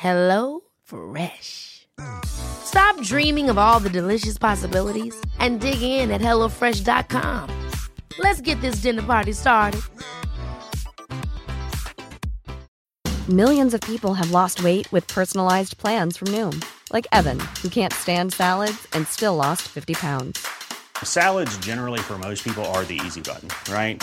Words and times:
Hello 0.00 0.60
Fresh. 0.82 1.86
Stop 2.24 2.98
dreaming 3.02 3.50
of 3.50 3.58
all 3.58 3.80
the 3.80 3.90
delicious 3.90 4.38
possibilities 4.38 5.14
and 5.38 5.60
dig 5.60 5.82
in 5.82 6.10
at 6.10 6.22
HelloFresh.com. 6.22 7.46
Let's 8.18 8.40
get 8.40 8.58
this 8.62 8.76
dinner 8.76 9.02
party 9.02 9.32
started. 9.32 9.82
Millions 13.28 13.74
of 13.74 13.82
people 13.82 14.14
have 14.14 14.30
lost 14.30 14.64
weight 14.64 14.90
with 14.90 15.06
personalized 15.06 15.76
plans 15.76 16.16
from 16.16 16.28
Noom, 16.28 16.64
like 16.94 17.06
Evan, 17.12 17.38
who 17.62 17.68
can't 17.68 17.92
stand 17.92 18.32
salads 18.32 18.88
and 18.94 19.06
still 19.06 19.36
lost 19.36 19.62
50 19.68 19.92
pounds. 19.92 20.46
Salads, 21.04 21.54
generally, 21.58 22.00
for 22.00 22.16
most 22.16 22.42
people, 22.42 22.64
are 22.72 22.86
the 22.86 22.98
easy 23.04 23.20
button, 23.20 23.50
right? 23.70 24.02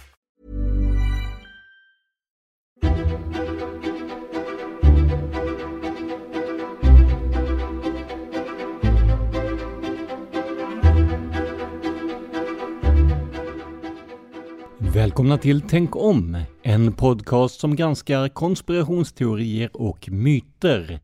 Välkomna 15.01 15.37
till 15.37 15.61
Tänk 15.61 15.95
om, 15.95 16.37
en 16.63 16.93
podcast 16.93 17.59
som 17.59 17.75
granskar 17.75 18.29
konspirationsteorier 18.29 19.69
och 19.73 20.09
myter. 20.11 20.99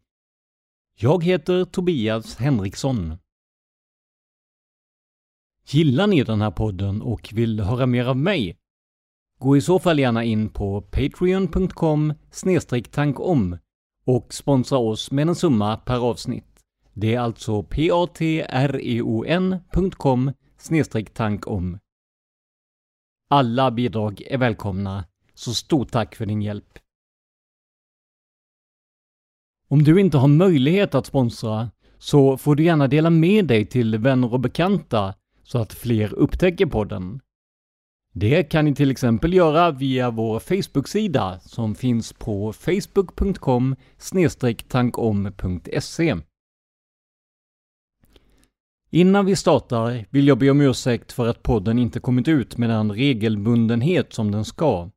Jag 0.99 1.23
heter 1.23 1.65
Tobias 1.65 2.35
Henriksson. 2.35 3.17
Gillar 5.67 6.07
ni 6.07 6.23
den 6.23 6.41
här 6.41 6.51
podden 6.51 7.01
och 7.01 7.29
vill 7.33 7.59
höra 7.59 7.85
mer 7.85 8.05
av 8.05 8.17
mig? 8.17 8.57
Gå 9.39 9.57
i 9.57 9.61
så 9.61 9.79
fall 9.79 9.99
gärna 9.99 10.23
in 10.23 10.49
på 10.49 10.81
patreon.com 10.81 12.13
tankom 12.91 13.57
och 14.05 14.33
sponsra 14.33 14.77
oss 14.77 15.11
med 15.11 15.27
en 15.27 15.35
summa 15.35 15.77
per 15.77 15.97
avsnitt. 15.97 16.63
Det 16.93 17.15
är 17.15 17.19
alltså 17.19 17.63
patreon.com 17.63 17.91
tankom. 21.13 21.77
Alla 23.29 23.71
bidrag 23.71 24.21
är 24.21 24.37
välkomna, 24.37 25.05
så 25.33 25.53
stort 25.53 25.91
tack 25.91 26.15
för 26.15 26.25
din 26.25 26.41
hjälp. 26.41 26.79
Om 29.69 29.83
du 29.83 29.99
inte 29.99 30.17
har 30.17 30.27
möjlighet 30.27 30.95
att 30.95 31.05
sponsra 31.05 31.71
så 31.97 32.37
får 32.37 32.55
du 32.55 32.63
gärna 32.63 32.87
dela 32.87 33.09
med 33.09 33.45
dig 33.45 33.65
till 33.65 33.97
vänner 33.97 34.33
och 34.33 34.39
bekanta 34.39 35.13
så 35.43 35.57
att 35.59 35.73
fler 35.73 36.13
upptäcker 36.13 36.65
podden. 36.65 37.19
Det 38.13 38.43
kan 38.43 38.65
ni 38.65 38.75
till 38.75 38.91
exempel 38.91 39.33
göra 39.33 39.71
via 39.71 40.11
vår 40.11 40.39
Facebook-sida 40.39 41.39
som 41.39 41.75
finns 41.75 42.13
på 42.13 42.53
facebook.com 42.53 43.75
tankom.se. 44.67 46.15
Innan 48.89 49.25
vi 49.25 49.35
startar 49.35 50.05
vill 50.09 50.27
jag 50.27 50.37
be 50.37 50.49
om 50.49 50.61
ursäkt 50.61 51.11
för 51.11 51.27
att 51.27 51.43
podden 51.43 51.79
inte 51.79 51.99
kommit 51.99 52.27
ut 52.27 52.57
med 52.57 52.69
den 52.69 52.91
regelbundenhet 52.91 54.13
som 54.13 54.31
den 54.31 54.45
ska. 54.45 54.89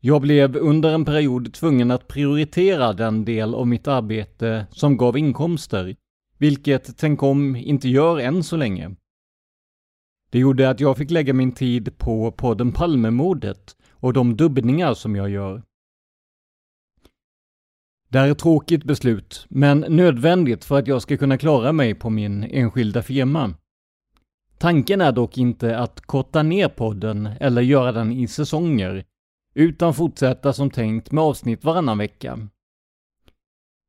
Jag 0.00 0.22
blev 0.22 0.56
under 0.56 0.94
en 0.94 1.04
period 1.04 1.54
tvungen 1.54 1.90
att 1.90 2.08
prioritera 2.08 2.92
den 2.92 3.24
del 3.24 3.54
av 3.54 3.66
mitt 3.66 3.88
arbete 3.88 4.66
som 4.70 4.96
gav 4.96 5.18
inkomster, 5.18 5.96
vilket 6.38 6.96
Tänk 6.96 7.22
om 7.22 7.56
inte 7.56 7.88
gör 7.88 8.18
än 8.18 8.42
så 8.42 8.56
länge. 8.56 8.96
Det 10.30 10.38
gjorde 10.38 10.70
att 10.70 10.80
jag 10.80 10.96
fick 10.96 11.10
lägga 11.10 11.32
min 11.34 11.52
tid 11.52 11.98
på 11.98 12.32
podden 12.32 12.72
Palmemordet 12.72 13.76
och 13.90 14.12
de 14.12 14.36
dubbningar 14.36 14.94
som 14.94 15.16
jag 15.16 15.30
gör. 15.30 15.62
Det 18.14 18.20
här 18.20 18.26
är 18.26 18.32
ett 18.32 18.38
tråkigt 18.38 18.84
beslut, 18.84 19.46
men 19.48 19.80
nödvändigt 19.80 20.64
för 20.64 20.78
att 20.78 20.86
jag 20.86 21.02
ska 21.02 21.16
kunna 21.16 21.38
klara 21.38 21.72
mig 21.72 21.94
på 21.94 22.10
min 22.10 22.44
enskilda 22.44 23.02
firma. 23.02 23.54
Tanken 24.58 25.00
är 25.00 25.12
dock 25.12 25.38
inte 25.38 25.78
att 25.78 26.00
korta 26.00 26.42
ner 26.42 26.68
podden 26.68 27.28
eller 27.40 27.62
göra 27.62 27.92
den 27.92 28.12
i 28.12 28.28
säsonger, 28.28 29.04
utan 29.54 29.94
fortsätta 29.94 30.52
som 30.52 30.70
tänkt 30.70 31.12
med 31.12 31.24
avsnitt 31.24 31.64
varannan 31.64 31.98
vecka. 31.98 32.48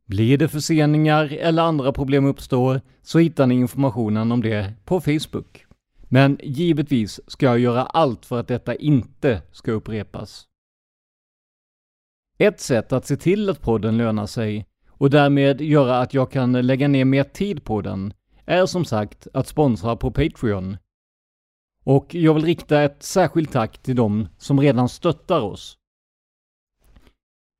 Blir 0.07 0.37
det 0.37 0.47
förseningar 0.47 1.33
eller 1.33 1.63
andra 1.63 1.91
problem 1.91 2.25
uppstår 2.25 2.81
så 3.01 3.19
hittar 3.19 3.47
ni 3.47 3.55
informationen 3.55 4.31
om 4.31 4.41
det 4.41 4.73
på 4.85 5.01
Facebook. 5.01 5.65
Men 6.09 6.39
givetvis 6.43 7.19
ska 7.27 7.45
jag 7.45 7.59
göra 7.59 7.83
allt 7.83 8.25
för 8.25 8.39
att 8.39 8.47
detta 8.47 8.75
inte 8.75 9.41
ska 9.51 9.71
upprepas. 9.71 10.47
Ett 12.37 12.59
sätt 12.59 12.93
att 12.93 13.05
se 13.05 13.17
till 13.17 13.49
att 13.49 13.61
podden 13.61 13.97
lönar 13.97 14.25
sig 14.25 14.65
och 14.89 15.09
därmed 15.09 15.61
göra 15.61 15.99
att 15.99 16.13
jag 16.13 16.31
kan 16.31 16.51
lägga 16.51 16.87
ner 16.87 17.05
mer 17.05 17.23
tid 17.23 17.63
på 17.63 17.81
den 17.81 18.13
är 18.45 18.65
som 18.65 18.85
sagt 18.85 19.27
att 19.33 19.47
sponsra 19.47 19.95
på 19.95 20.11
Patreon. 20.11 20.77
Och 21.83 22.15
jag 22.15 22.33
vill 22.33 22.45
rikta 22.45 22.81
ett 22.81 23.03
särskilt 23.03 23.51
tack 23.51 23.77
till 23.77 23.95
dem 23.95 24.27
som 24.37 24.59
redan 24.59 24.89
stöttar 24.89 25.41
oss. 25.41 25.77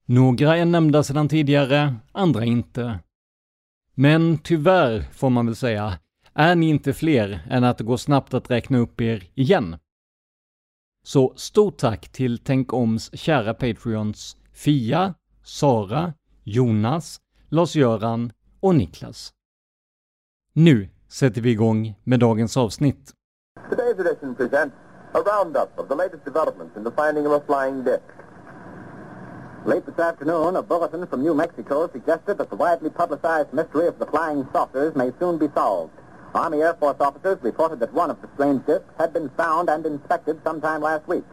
Några 0.06 0.58
är 0.58 0.66
nämnda 0.66 1.04
sedan 1.04 1.30
tidigare, 1.30 1.96
andra 2.12 2.46
inte. 2.46 3.00
Men 3.94 4.38
tyvärr, 4.38 5.02
får 5.02 5.30
man 5.30 5.46
väl 5.46 5.56
säga, 5.56 6.00
är 6.34 6.56
ni 6.56 6.70
inte 6.70 6.94
fler 6.94 7.48
än 7.50 7.64
att 7.64 7.78
det 7.78 7.84
går 7.84 7.98
snabbt 7.98 8.34
att 8.34 8.52
räkna 8.52 8.78
upp 8.78 9.02
er 9.02 9.24
igen. 9.36 9.78
Så 11.04 11.34
stort 11.36 11.78
tack 11.78 12.10
till 12.10 12.38
Tänk 12.38 12.74
Oms 12.74 13.18
kära 13.18 13.54
Patreons 13.54 14.38
Fia, 14.56 15.16
Sara, 15.44 16.14
Jonas, 16.44 17.20
Lars-Göran 17.50 18.32
och 18.60 18.76
Niklas. 18.76 19.34
Nu 20.54 20.90
sätter 21.10 21.42
vi 21.42 21.52
igång 21.52 21.96
med 22.04 22.20
dagens 22.20 22.58
avsnitt. 22.58 23.14
Today's 23.70 24.00
edition 24.00 24.36
presents 24.36 24.76
a 25.14 25.20
roundup 25.20 25.80
of 25.80 25.88
the 25.88 25.96
latest 25.96 26.26
developments 26.26 26.78
in 26.78 26.84
the 26.84 26.92
finding 26.92 27.28
of 27.28 27.34
a 27.34 27.42
flying 27.46 27.84
disc. 27.84 28.04
Late 29.66 29.86
this 29.86 30.00
afternoon, 30.00 30.56
a 30.56 30.62
bulletin 30.62 31.08
from 31.08 31.24
New 31.24 31.34
Mexico 31.34 31.90
suggested 31.92 32.38
that 32.38 32.50
the 32.50 32.56
widely 32.56 32.90
publicized 32.90 33.54
mystery 33.54 33.88
of 33.88 34.00
the 34.00 34.06
flying 34.06 34.48
saucers 34.54 34.96
may 34.96 35.12
soon 35.20 35.38
be 35.38 35.48
solved. 35.54 35.92
Army 36.34 36.62
Air 36.62 36.76
Force 36.80 37.00
officers 37.00 37.38
reported 37.42 37.80
that 37.80 37.94
one 37.94 38.12
of 38.12 38.22
the 38.22 38.28
strange 38.36 38.66
discs 38.66 38.94
had 38.98 39.12
been 39.14 39.30
found 39.38 39.70
and 39.70 39.86
inspected 39.86 40.40
sometime 40.44 40.82
last 40.82 41.08
week. 41.08 41.26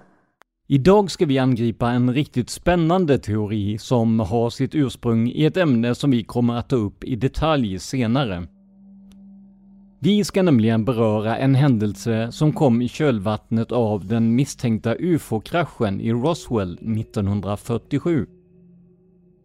Idag 0.73 1.11
ska 1.11 1.27
vi 1.27 1.39
angripa 1.39 1.91
en 1.91 2.15
riktigt 2.15 2.51
spännande 2.51 3.19
teori 3.19 3.79
som 3.79 4.21
har 4.21 4.51
sitt 4.51 4.75
ursprung 4.75 5.29
i 5.29 5.45
ett 5.45 5.57
ämne 5.57 5.95
som 5.95 6.11
vi 6.11 6.25
kommer 6.25 6.55
att 6.55 6.69
ta 6.69 6.77
upp 6.77 7.05
i 7.05 7.17
detalj 7.17 7.79
senare. 7.79 8.47
Vi 10.01 10.25
ska 10.25 10.43
nämligen 10.43 10.85
beröra 10.85 11.37
en 11.37 11.55
händelse 11.55 12.33
som 12.33 12.53
kom 12.53 12.83
i 12.83 12.89
kölvattnet 12.89 13.73
av 13.73 14.07
den 14.07 14.35
misstänkta 14.35 14.95
ufo-kraschen 14.95 16.01
i 16.01 16.13
Roswell 16.13 16.73
1947. 16.73 18.27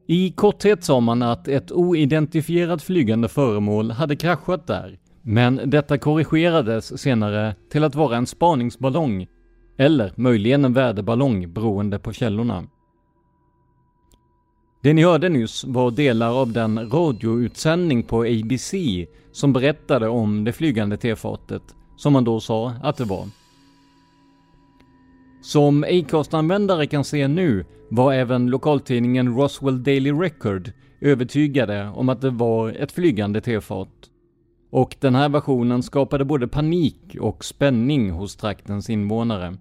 I 0.08 0.32
korthet 0.32 0.84
sa 0.84 1.00
man 1.00 1.22
att 1.22 1.48
ett 1.48 1.72
oidentifierat 1.72 2.84
flygande 2.84 3.28
föremål 3.28 3.92
hade 3.92 4.16
kraschat 4.16 4.68
där, 4.68 5.00
men 5.22 5.62
detta 5.66 5.98
korrigerades 5.98 7.02
senare 7.02 7.56
till 7.72 7.84
att 7.84 7.96
vara 7.96 8.18
en 8.18 8.28
spaningsballong, 8.28 9.28
eller 9.78 10.14
möjligen 10.16 10.66
en 10.66 10.74
väderballong 10.74 11.54
beroende 11.54 12.00
på 12.00 12.14
källorna. 12.14 12.64
Det 14.82 14.94
ni 14.94 15.04
hörde 15.04 15.30
nyss 15.30 15.64
var 15.64 15.92
delar 15.92 16.42
av 16.42 16.52
den 16.52 16.90
radioutsändning 16.90 18.04
på 18.04 18.22
ABC 18.22 18.74
som 19.32 19.54
berättade 19.54 20.08
om 20.08 20.44
det 20.44 20.54
flygande 20.54 20.98
tefatet, 20.98 21.64
som 21.98 22.14
man 22.14 22.24
då 22.24 22.40
sa 22.40 22.74
att 22.84 22.98
det 22.98 23.06
var. 23.06 23.28
Som 25.42 25.84
Acast-användare 25.84 26.88
kan 26.88 27.04
se 27.04 27.28
nu 27.28 27.66
var 27.90 28.14
även 28.14 28.50
lokaltidningen 28.50 29.36
Roswell 29.36 29.84
Daily 29.84 30.12
Record 30.12 30.72
övertygade 31.02 31.90
om 31.96 32.10
att 32.10 32.22
det 32.22 32.30
var 32.30 32.70
ett 32.70 32.92
flygande 32.92 33.42
tefat. 33.42 33.90
Och 34.70 34.96
den 35.00 35.16
här 35.16 35.30
versionen 35.30 35.84
skapade 35.84 36.26
både 36.26 36.48
panik 36.48 37.18
och 37.20 37.46
spänning 37.46 38.12
hos 38.12 38.36
traktens 38.36 38.90
invånare. 38.90 39.58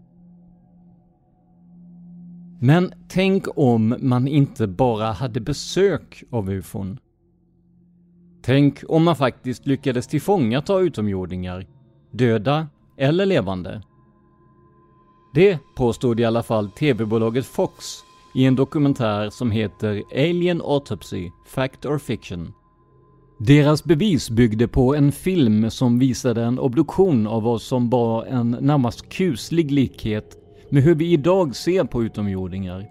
Men 2.60 2.92
tänk 3.08 3.58
om 3.58 3.96
man 4.00 4.28
inte 4.28 4.66
bara 4.66 5.12
hade 5.12 5.40
besök 5.40 6.24
av 6.30 6.50
ufon. 6.50 6.98
Tänk 8.42 8.84
om 8.88 9.04
man 9.04 9.16
faktiskt 9.16 9.66
lyckades 9.66 10.06
tillfångata 10.06 10.78
utomjordingar, 10.78 11.66
döda 12.10 12.68
eller 12.96 13.26
levande. 13.26 13.82
Det 15.34 15.58
påstod 15.76 16.20
i 16.20 16.24
alla 16.24 16.42
fall 16.42 16.70
tv-bolaget 16.70 17.46
Fox 17.46 17.84
i 18.34 18.44
en 18.44 18.56
dokumentär 18.56 19.30
som 19.30 19.50
heter 19.50 20.02
Alien 20.12 20.60
Autopsy, 20.64 21.30
Fact 21.46 21.86
or 21.86 21.98
Fiction. 21.98 22.52
Deras 23.38 23.84
bevis 23.84 24.30
byggde 24.30 24.68
på 24.68 24.94
en 24.94 25.12
film 25.12 25.70
som 25.70 25.98
visade 25.98 26.44
en 26.44 26.58
obduktion 26.58 27.26
av 27.26 27.42
vad 27.42 27.62
som 27.62 27.90
var 27.90 28.24
en 28.24 28.50
närmast 28.50 29.08
kuslig 29.08 29.70
likhet 29.70 30.45
med 30.68 30.82
hur 30.82 30.94
vi 30.94 31.12
idag 31.12 31.56
ser 31.56 31.84
på 31.84 32.02
utomjordingar. 32.02 32.86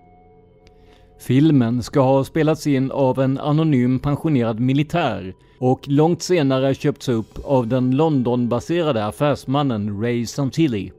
Filmen 1.19 1.83
ska 1.83 1.99
ha 1.99 2.23
spelats 2.23 2.67
in 2.67 2.91
av 2.91 3.19
en 3.19 3.37
anonym 3.37 3.99
pensionerad 3.99 4.59
militär 4.59 5.33
och 5.59 5.87
långt 5.87 6.21
senare 6.21 6.75
köpts 6.75 7.09
upp 7.09 7.39
av 7.43 7.67
den 7.67 7.91
Londonbaserade 7.91 9.05
affärsmannen 9.05 10.01
Ray 10.01 10.25
Santilli. 10.25 10.91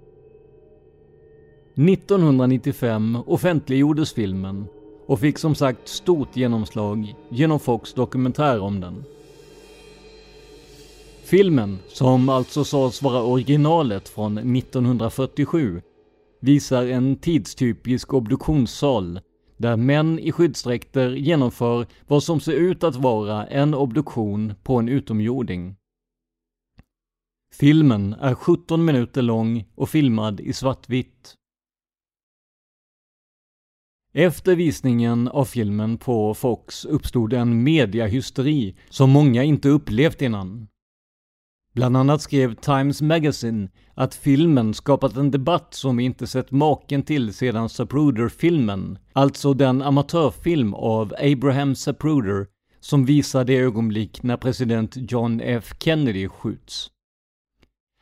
1995 1.75 3.19
offentliggjordes 3.27 4.13
filmen 4.13 4.67
och 5.07 5.21
fick 5.21 5.39
som 5.39 5.55
sagt 5.55 5.89
stort 5.89 6.37
genomslag 6.37 7.15
genom 7.29 7.61
Fox 7.61 7.93
dokumentär 7.93 8.61
om 8.61 8.81
den. 8.81 9.05
Filmen, 11.25 11.79
som 11.89 12.29
alltså 12.29 12.65
sades 12.65 13.03
vara 13.03 13.23
originalet 13.23 14.09
från 14.09 14.57
1947, 14.57 15.83
visar 16.47 16.87
en 16.87 17.17
tidstypisk 17.17 18.15
obduktionssal 18.15 19.21
där 19.57 19.77
män 19.77 20.19
i 20.19 20.33
skyddsdräkter 20.33 21.11
genomför 21.11 21.87
vad 22.07 22.23
som 22.23 22.41
ser 22.41 22.53
ut 22.53 22.85
att 22.85 22.97
vara 22.97 23.47
en 23.47 23.75
obduktion 23.75 24.55
på 24.63 24.79
en 24.79 24.89
utomjording. 24.89 25.77
Filmen 27.55 28.13
är 28.13 28.35
17 28.35 28.85
minuter 28.85 29.23
lång 29.23 29.65
och 29.75 29.89
filmad 29.89 30.41
i 30.41 30.53
svartvitt. 30.53 31.35
Efter 34.13 34.57
visningen 34.57 35.29
av 35.29 35.45
filmen 35.45 35.99
på 35.99 36.35
Fox 36.35 36.85
uppstod 36.85 37.33
en 37.33 37.63
mediahysteri 37.63 38.77
som 38.91 39.11
många 39.11 39.43
inte 39.43 39.69
upplevt 39.69 40.23
innan. 40.23 40.69
Bland 41.73 41.97
annat 41.97 42.23
skrev 42.23 42.55
Times 42.55 43.03
Magazine 43.03 43.69
att 43.97 44.15
filmen 44.15 44.75
skapat 44.75 45.17
en 45.17 45.31
debatt 45.31 45.75
som 45.75 45.97
vi 45.97 46.05
inte 46.05 46.27
sett 46.27 46.51
maken 46.51 47.03
till 47.03 47.35
sedan 47.35 47.69
Zapruder-filmen, 47.69 48.99
alltså 49.13 49.55
den 49.55 49.83
amatörfilm 49.83 50.75
av 50.75 51.15
Abraham 51.19 51.75
Zapruder 51.75 52.47
som 52.81 53.05
visar 53.05 53.45
det 53.45 53.57
ögonblick 53.57 54.23
när 54.23 54.37
president 54.37 54.97
John 55.11 55.41
F 55.41 55.75
Kennedy 55.81 56.29
skjuts. 56.29 56.91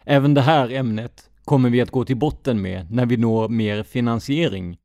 Även 0.05 0.35
det 0.35 0.41
här 0.41 0.71
ämnet 0.71 1.31
kommer 1.45 1.71
vi 1.71 1.81
att 1.81 1.91
gå 1.91 2.05
till 2.05 2.17
botten 2.17 2.63
med 2.63 2.91
när 2.91 3.07
vi 3.07 3.17
når 3.17 3.49
mer 3.49 3.83
finansiering. 3.83 4.77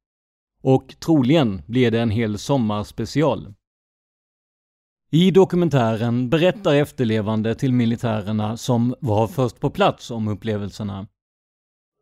Och 0.62 0.96
troligen 1.00 1.62
blir 1.66 1.92
det 1.92 2.00
en 2.00 2.10
hel 2.10 2.38
sommarspecial. 2.38 3.54
I 5.12 5.32
dokumentären 5.32 6.30
berättar 6.30 6.76
efterlevande 6.76 7.56
till 7.56 7.74
militärerna 7.74 8.58
som 8.58 8.96
var 9.00 9.28
först 9.28 9.60
på 9.60 9.70
plats 9.70 10.12
om 10.12 10.28
upplevelserna. 10.28 11.08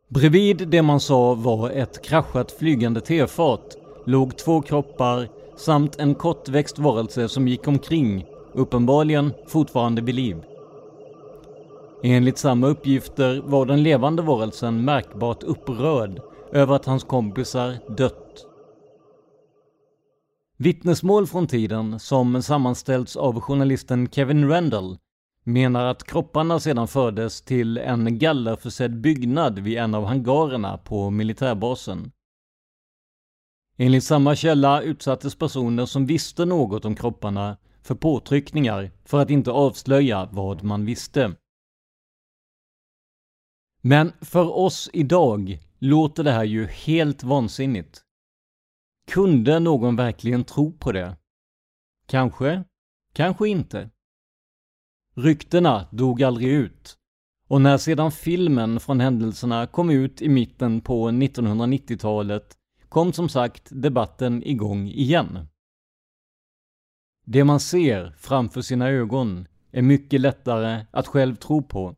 Bredvid 0.08 0.68
det 0.68 0.82
man 0.82 1.00
sa 1.00 1.34
var 1.34 1.70
ett 1.70 2.04
kraschat 2.04 2.52
flygande 2.52 3.00
tefat 3.00 3.76
låg 4.06 4.36
två 4.36 4.62
kroppar 4.62 5.28
samt 5.56 5.96
en 5.96 6.14
kortväxt 6.14 6.78
varelse 6.78 7.28
som 7.28 7.48
gick 7.48 7.68
omkring, 7.68 8.26
uppenbarligen 8.52 9.32
fortfarande 9.46 10.02
vid 10.02 10.14
liv. 10.14 10.36
Enligt 12.02 12.38
samma 12.38 12.66
uppgifter 12.66 13.42
var 13.44 13.66
den 13.66 13.82
levande 13.82 14.22
varelsen 14.22 14.84
märkbart 14.84 15.42
upprörd 15.42 16.20
över 16.52 16.74
att 16.74 16.86
hans 16.86 17.04
kompisar 17.04 17.76
dött 17.96 18.47
Vittnesmål 20.60 21.26
från 21.26 21.46
tiden, 21.46 21.98
som 21.98 22.42
sammanställts 22.42 23.16
av 23.16 23.40
journalisten 23.40 24.08
Kevin 24.10 24.48
Randall, 24.48 24.98
menar 25.44 25.84
att 25.84 26.04
kropparna 26.04 26.60
sedan 26.60 26.88
fördes 26.88 27.42
till 27.42 27.78
en 27.78 28.18
gallerförsedd 28.18 29.00
byggnad 29.00 29.58
vid 29.58 29.78
en 29.78 29.94
av 29.94 30.04
hangarerna 30.04 30.78
på 30.78 31.10
militärbasen. 31.10 32.12
Enligt 33.76 34.04
samma 34.04 34.36
källa 34.36 34.82
utsattes 34.82 35.34
personer 35.34 35.86
som 35.86 36.06
visste 36.06 36.44
något 36.44 36.84
om 36.84 36.96
kropparna 36.96 37.56
för 37.82 37.94
påtryckningar 37.94 38.90
för 39.04 39.20
att 39.20 39.30
inte 39.30 39.50
avslöja 39.50 40.28
vad 40.32 40.64
man 40.64 40.84
visste. 40.84 41.34
Men 43.80 44.12
för 44.20 44.56
oss 44.56 44.90
idag 44.92 45.58
låter 45.78 46.24
det 46.24 46.32
här 46.32 46.44
ju 46.44 46.66
helt 46.66 47.22
vansinnigt. 47.22 48.04
Kunde 49.08 49.58
någon 49.60 49.96
verkligen 49.96 50.44
tro 50.44 50.72
på 50.72 50.92
det? 50.92 51.16
Kanske, 52.06 52.64
kanske 53.12 53.48
inte. 53.48 53.90
Ryktena 55.14 55.88
dog 55.90 56.22
aldrig 56.22 56.48
ut. 56.48 56.98
Och 57.48 57.60
när 57.60 57.78
sedan 57.78 58.12
filmen 58.12 58.80
från 58.80 59.00
händelserna 59.00 59.66
kom 59.66 59.90
ut 59.90 60.22
i 60.22 60.28
mitten 60.28 60.80
på 60.80 61.08
1990-talet 61.08 62.58
kom 62.88 63.12
som 63.12 63.28
sagt 63.28 63.68
debatten 63.70 64.42
igång 64.42 64.88
igen. 64.88 65.48
Det 67.24 67.44
man 67.44 67.60
ser 67.60 68.14
framför 68.18 68.62
sina 68.62 68.88
ögon 68.88 69.46
är 69.70 69.82
mycket 69.82 70.20
lättare 70.20 70.86
att 70.90 71.06
själv 71.06 71.36
tro 71.36 71.62
på. 71.62 71.96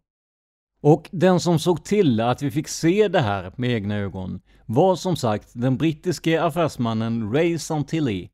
Och 0.83 1.09
den 1.13 1.41
som 1.41 1.59
såg 1.59 1.85
till 1.85 2.21
att 2.21 2.43
vi 2.43 2.51
fick 2.51 2.69
se 2.69 3.09
det 3.09 3.21
här 3.21 3.53
med 3.57 3.71
egna 3.71 3.97
ögon 3.97 4.41
var 4.67 4.97
som 4.97 5.17
sagt 5.17 5.51
den 5.53 5.77
brittiske 5.77 6.43
affärsmannen 6.43 7.33
Ray 7.33 7.59
Santilli. 7.59 8.31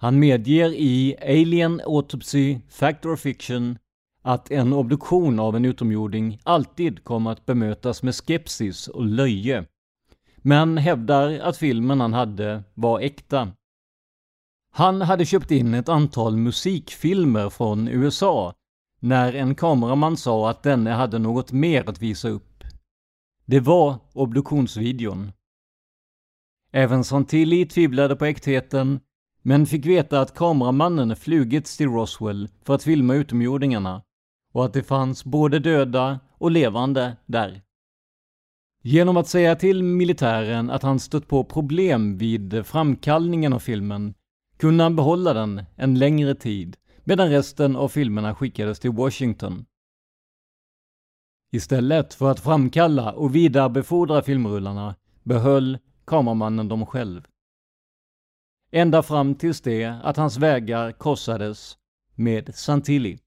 Han 0.00 0.18
medger 0.18 0.70
i 0.70 1.16
Alien 1.22 1.80
Autopsy, 1.86 2.58
Fact 2.68 3.06
or 3.06 3.16
Fiction 3.16 3.78
att 4.22 4.50
en 4.50 4.72
obduktion 4.72 5.38
av 5.38 5.56
en 5.56 5.64
utomjording 5.64 6.40
alltid 6.42 7.04
kommer 7.04 7.30
att 7.32 7.46
bemötas 7.46 8.02
med 8.02 8.14
skepsis 8.14 8.88
och 8.88 9.06
löje. 9.06 9.64
Men 10.36 10.78
hävdar 10.78 11.38
att 11.38 11.56
filmen 11.56 12.00
han 12.00 12.12
hade 12.12 12.62
var 12.74 13.00
äkta. 13.00 13.52
Han 14.72 15.02
hade 15.02 15.24
köpt 15.24 15.50
in 15.50 15.74
ett 15.74 15.88
antal 15.88 16.36
musikfilmer 16.36 17.50
från 17.50 17.88
USA 17.88 18.54
när 19.00 19.32
en 19.32 19.54
kameraman 19.54 20.16
sa 20.16 20.50
att 20.50 20.62
denne 20.62 20.90
hade 20.90 21.18
något 21.18 21.52
mer 21.52 21.88
att 21.88 22.02
visa 22.02 22.28
upp. 22.28 22.64
Det 23.44 23.60
var 23.60 23.98
obduktionsvideon. 24.12 25.32
Även 26.72 27.04
Santilli 27.04 27.66
tvivlade 27.66 28.16
på 28.16 28.24
äktheten, 28.24 29.00
men 29.42 29.66
fick 29.66 29.86
veta 29.86 30.20
att 30.20 30.34
kameramannen 30.34 31.16
flugits 31.16 31.76
till 31.76 31.88
Roswell 31.88 32.48
för 32.64 32.74
att 32.74 32.82
filma 32.82 33.14
utomjordingarna 33.14 34.02
och 34.52 34.64
att 34.64 34.72
det 34.72 34.82
fanns 34.82 35.24
både 35.24 35.58
döda 35.58 36.20
och 36.38 36.50
levande 36.50 37.16
där. 37.26 37.62
Genom 38.82 39.16
att 39.16 39.28
säga 39.28 39.56
till 39.56 39.82
militären 39.82 40.70
att 40.70 40.82
han 40.82 41.00
stött 41.00 41.28
på 41.28 41.44
problem 41.44 42.18
vid 42.18 42.66
framkallningen 42.66 43.52
av 43.52 43.58
filmen 43.58 44.14
kunde 44.56 44.82
han 44.84 44.96
behålla 44.96 45.34
den 45.34 45.62
en 45.76 45.98
längre 45.98 46.34
tid 46.34 46.76
medan 47.08 47.30
resten 47.30 47.76
av 47.76 47.88
filmerna 47.88 48.34
skickades 48.34 48.80
till 48.80 48.90
Washington. 48.90 49.66
Istället 51.52 52.14
för 52.14 52.30
att 52.30 52.40
framkalla 52.40 53.12
och 53.12 53.34
vidarebefordra 53.34 54.22
filmrullarna 54.22 54.96
behöll 55.22 55.78
kameramannen 56.04 56.68
dem 56.68 56.86
själv. 56.86 57.26
Ända 58.70 59.02
fram 59.02 59.34
tills 59.34 59.60
det 59.60 59.84
att 59.84 60.16
hans 60.16 60.36
vägar 60.36 60.92
korsades 60.92 61.78
med 62.14 62.54
Santilli. 62.54 63.18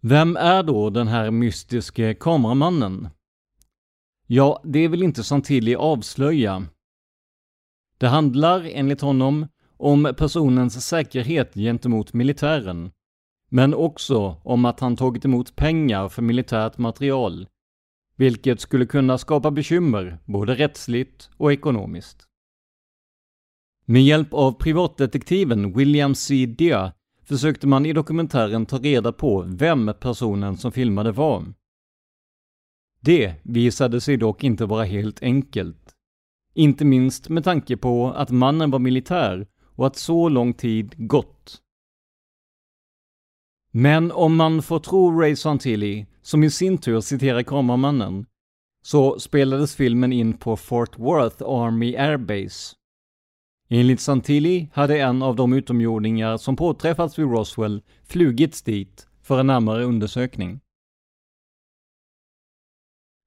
Vem 0.00 0.36
är 0.36 0.62
då 0.62 0.90
den 0.90 1.08
här 1.08 1.30
mystiske 1.30 2.14
kameramannen? 2.14 3.08
Ja, 4.26 4.62
det 4.64 4.88
vill 4.88 5.02
inte 5.02 5.24
Santilli 5.24 5.74
avslöja. 5.74 6.66
Det 7.98 8.08
handlar, 8.08 8.64
enligt 8.64 9.00
honom, 9.00 9.48
om 9.78 10.14
personens 10.18 10.86
säkerhet 10.86 11.54
gentemot 11.54 12.12
militären, 12.12 12.90
men 13.50 13.74
också 13.74 14.40
om 14.44 14.64
att 14.64 14.80
han 14.80 14.96
tagit 14.96 15.24
emot 15.24 15.56
pengar 15.56 16.08
för 16.08 16.22
militärt 16.22 16.78
material, 16.78 17.46
vilket 18.16 18.60
skulle 18.60 18.86
kunna 18.86 19.18
skapa 19.18 19.50
bekymmer 19.50 20.18
både 20.24 20.54
rättsligt 20.54 21.30
och 21.36 21.52
ekonomiskt. 21.52 22.24
Med 23.84 24.04
hjälp 24.04 24.34
av 24.34 24.52
privatdetektiven 24.52 25.72
William 25.72 26.14
C. 26.14 26.46
Dia 26.46 26.92
försökte 27.22 27.66
man 27.66 27.86
i 27.86 27.92
dokumentären 27.92 28.66
ta 28.66 28.78
reda 28.78 29.12
på 29.12 29.44
vem 29.46 29.92
personen 30.00 30.56
som 30.56 30.72
filmade 30.72 31.12
var. 31.12 31.44
Det 33.00 33.34
visade 33.42 34.00
sig 34.00 34.16
dock 34.16 34.44
inte 34.44 34.66
vara 34.66 34.84
helt 34.84 35.22
enkelt. 35.22 35.94
Inte 36.54 36.84
minst 36.84 37.28
med 37.28 37.44
tanke 37.44 37.76
på 37.76 38.12
att 38.12 38.30
mannen 38.30 38.70
var 38.70 38.78
militär 38.78 39.46
och 39.78 39.86
att 39.86 39.96
så 39.96 40.28
lång 40.28 40.54
tid 40.54 40.94
gått. 40.96 41.62
Men 43.70 44.12
om 44.12 44.36
man 44.36 44.62
får 44.62 44.78
tro 44.78 45.20
Ray 45.20 45.36
Santilli, 45.36 46.06
som 46.22 46.44
i 46.44 46.50
sin 46.50 46.78
tur 46.78 47.00
citerar 47.00 47.42
kameramannen, 47.42 48.26
så 48.82 49.18
spelades 49.18 49.76
filmen 49.76 50.12
in 50.12 50.38
på 50.38 50.56
Fort 50.56 50.98
Worth 50.98 51.42
Army 51.42 51.96
Air 51.96 52.16
Base. 52.16 52.76
Enligt 53.68 54.00
Santilli 54.00 54.68
hade 54.72 55.00
en 55.00 55.22
av 55.22 55.36
de 55.36 55.52
utomjordingar 55.52 56.36
som 56.36 56.56
påträffats 56.56 57.18
vid 57.18 57.26
Roswell 57.26 57.82
flugits 58.02 58.62
dit 58.62 59.08
för 59.22 59.40
en 59.40 59.46
närmare 59.46 59.84
undersökning. 59.84 60.60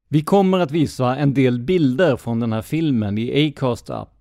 Vi 0.10 0.22
kommer 0.22 0.60
att 0.60 0.72
visa 0.72 1.15
en 1.15 1.34
del 1.34 1.60
bilder 1.60 2.17
från 2.17 2.39
den 2.39 2.53
här 2.53 2.62
filmen 2.62 3.17
i 3.17 3.48
Acast 3.48 3.89
app, 3.89 4.21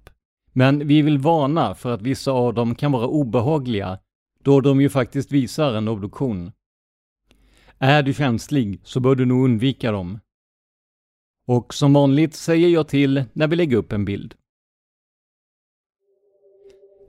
men 0.53 0.89
vi 0.89 1.03
vill 1.03 1.19
varna 1.19 1.75
för 1.75 1.95
att 1.95 2.03
vissa 2.03 2.33
av 2.33 2.55
dem 2.55 2.75
kan 2.75 2.93
vara 2.93 3.07
obehagliga, 3.07 3.99
då 4.43 4.61
de 4.61 4.81
ju 4.81 4.89
faktiskt 4.89 5.33
visar 5.33 5.75
en 5.75 5.89
obduktion. 5.89 6.53
Är 7.79 8.03
du 8.03 8.15
känslig 8.15 8.81
så 8.83 9.01
bör 9.01 9.15
du 9.15 9.25
nog 9.25 9.45
undvika 9.45 9.93
dem. 9.93 10.19
Och 11.47 11.75
som 11.75 11.93
vanligt 11.93 12.35
säger 12.35 12.69
jag 12.69 12.89
till 12.89 13.25
när 13.33 13.49
vi 13.49 13.57
lägger 13.57 13.77
upp 13.77 13.93
en 13.93 14.05
bild. 14.05 14.35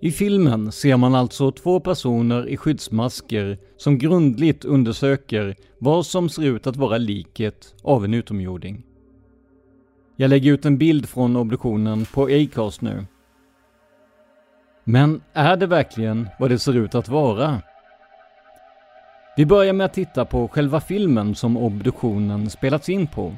I 0.02 0.12
filmen 0.12 0.72
ser 0.72 0.98
man 0.98 1.16
alltså 1.16 1.52
två 1.52 1.80
personer 1.80 2.48
i 2.48 2.58
skyddsmasker 2.58 3.58
som 3.78 3.98
grundligt 3.98 4.66
undersöker 4.66 5.56
vad 5.80 6.06
som 6.06 6.30
ser 6.30 6.44
ut 6.44 6.68
att 6.68 6.76
vara 6.76 6.98
liket 6.98 7.76
av 7.84 8.06
en 8.06 8.14
utomjording. 8.14 8.84
Jag 10.16 10.30
lägger 10.30 10.54
ut 10.54 10.66
en 10.66 10.78
bild 10.78 11.10
från 11.10 11.36
obduktionen 11.36 12.06
på 12.06 12.24
Acast 12.24 12.82
nu. 12.82 13.06
Men 14.84 15.22
är 15.34 15.58
det 15.58 15.68
verkligen 15.68 16.30
vad 16.40 16.50
det 16.50 16.60
ser 16.60 16.76
ut 16.76 16.96
att 16.96 17.10
vara? 17.10 17.62
Vi 19.38 19.46
börjar 19.46 19.74
med 19.74 19.86
att 19.86 19.94
titta 19.94 20.26
på 20.26 20.48
själva 20.48 20.82
filmen 20.82 21.36
som 21.36 21.58
obduktionen 21.58 22.50
spelats 22.50 22.90
in 22.90 23.08
på. 23.08 23.36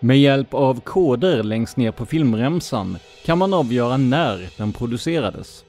Med 0.00 0.18
hjälp 0.18 0.54
av 0.54 0.80
koder 0.80 1.42
längst 1.42 1.76
ner 1.76 1.90
på 1.92 2.06
filmremsan 2.06 2.98
kan 3.24 3.38
man 3.38 3.54
avgöra 3.54 3.96
när 3.96 4.50
den 4.58 4.72
producerades. 4.72 5.64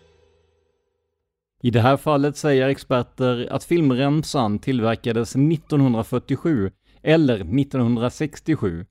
I 1.63 1.69
det 1.69 1.81
här 1.81 1.97
fallet 1.97 2.37
säger 2.37 2.69
experter 2.69 3.47
att 3.51 3.63
filmremsan 3.63 4.59
tillverkades 4.59 5.35
1947 5.35 6.71
eller 7.03 7.35
1967, 7.35 8.85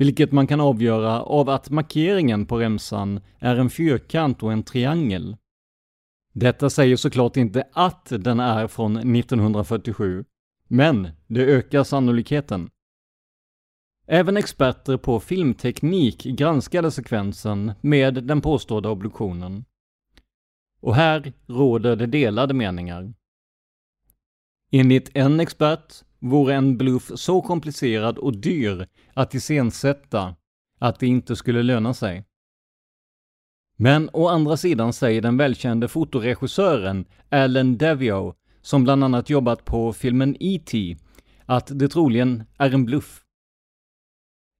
vilket 0.00 0.32
man 0.32 0.46
kan 0.46 0.60
avgöra 0.60 1.22
av 1.22 1.48
att 1.48 1.70
markeringen 1.70 2.46
på 2.46 2.58
remsan 2.58 3.20
är 3.38 3.56
en 3.56 3.70
fyrkant 3.70 4.42
och 4.42 4.52
en 4.52 4.62
triangel. 4.62 5.36
Detta 6.32 6.70
säger 6.70 6.96
såklart 6.96 7.36
inte 7.36 7.64
att 7.72 8.06
den 8.18 8.40
är 8.40 8.66
från 8.66 8.96
1947, 8.96 10.24
men 10.68 11.08
det 11.26 11.44
ökar 11.44 11.84
sannolikheten. 11.84 12.70
Även 14.06 14.36
experter 14.36 14.96
på 14.96 15.20
filmteknik 15.20 16.22
granskade 16.22 16.90
sekvensen 16.90 17.72
med 17.80 18.24
den 18.24 18.40
påstådda 18.40 18.90
obduktionen. 18.90 19.64
Och 20.80 20.94
här 20.94 21.32
råder 21.46 21.96
det 21.96 22.06
delade 22.06 22.54
meningar. 22.54 23.14
Enligt 24.70 25.10
en 25.14 25.40
expert 25.40 26.04
vore 26.20 26.54
en 26.54 26.78
bluff 26.78 27.10
så 27.14 27.42
komplicerad 27.42 28.18
och 28.18 28.36
dyr 28.36 28.86
att 29.20 29.34
iscensätta 29.34 30.34
att 30.78 30.98
det 30.98 31.06
inte 31.06 31.36
skulle 31.36 31.62
löna 31.62 31.94
sig. 31.94 32.24
Men 33.76 34.10
å 34.12 34.28
andra 34.28 34.56
sidan 34.56 34.92
säger 34.92 35.22
den 35.22 35.36
välkände 35.36 35.88
fotoregissören 35.88 37.04
Alan 37.30 37.78
Devio, 37.78 38.34
som 38.62 38.84
bland 38.84 39.04
annat 39.04 39.30
jobbat 39.30 39.64
på 39.64 39.92
filmen 39.92 40.36
E.T., 40.40 40.96
att 41.46 41.78
det 41.78 41.88
troligen 41.88 42.44
är 42.58 42.74
en 42.74 42.84
bluff. 42.84 43.24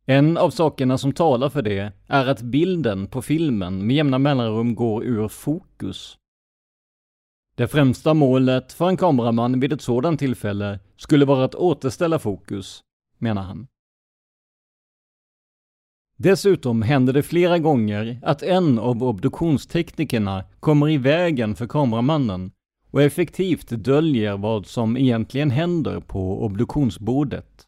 En 0.07 0.37
av 0.37 0.51
sakerna 0.51 0.99
som 0.99 1.13
talar 1.13 1.49
för 1.49 1.63
det 1.63 1.93
är 2.07 2.27
att 2.27 2.43
bilden 2.43 3.07
på 3.07 3.23
filmen 3.23 3.87
med 3.87 3.97
jämna 3.97 4.19
mellanrum 4.19 4.75
går 4.75 5.05
ur 5.05 5.29
fokus. 5.29 6.19
Det 7.57 7.69
främsta 7.69 8.15
målet 8.15 8.73
för 8.73 8.89
en 8.89 8.97
kameraman 8.97 9.61
vid 9.61 9.73
ett 9.73 9.83
sådant 9.83 10.19
tillfälle 10.19 10.81
skulle 10.97 11.25
vara 11.25 11.45
att 11.45 11.55
återställa 11.55 12.19
fokus, 12.19 12.81
menar 13.19 13.43
han. 13.43 13.67
Dessutom 16.23 16.83
händer 16.83 17.13
det 17.13 17.23
flera 17.23 17.59
gånger 17.59 18.21
att 18.23 18.43
en 18.43 18.79
av 18.79 19.03
obduktionsteknikerna 19.05 20.45
kommer 20.61 20.89
i 20.89 20.97
vägen 20.97 21.55
för 21.55 21.67
kameramannen 21.67 22.53
och 22.91 23.03
effektivt 23.03 23.69
döljer 23.69 24.37
vad 24.37 24.67
som 24.67 24.97
egentligen 24.97 25.51
händer 25.51 26.01
på 26.01 26.45
obduktionsbordet. 26.45 27.67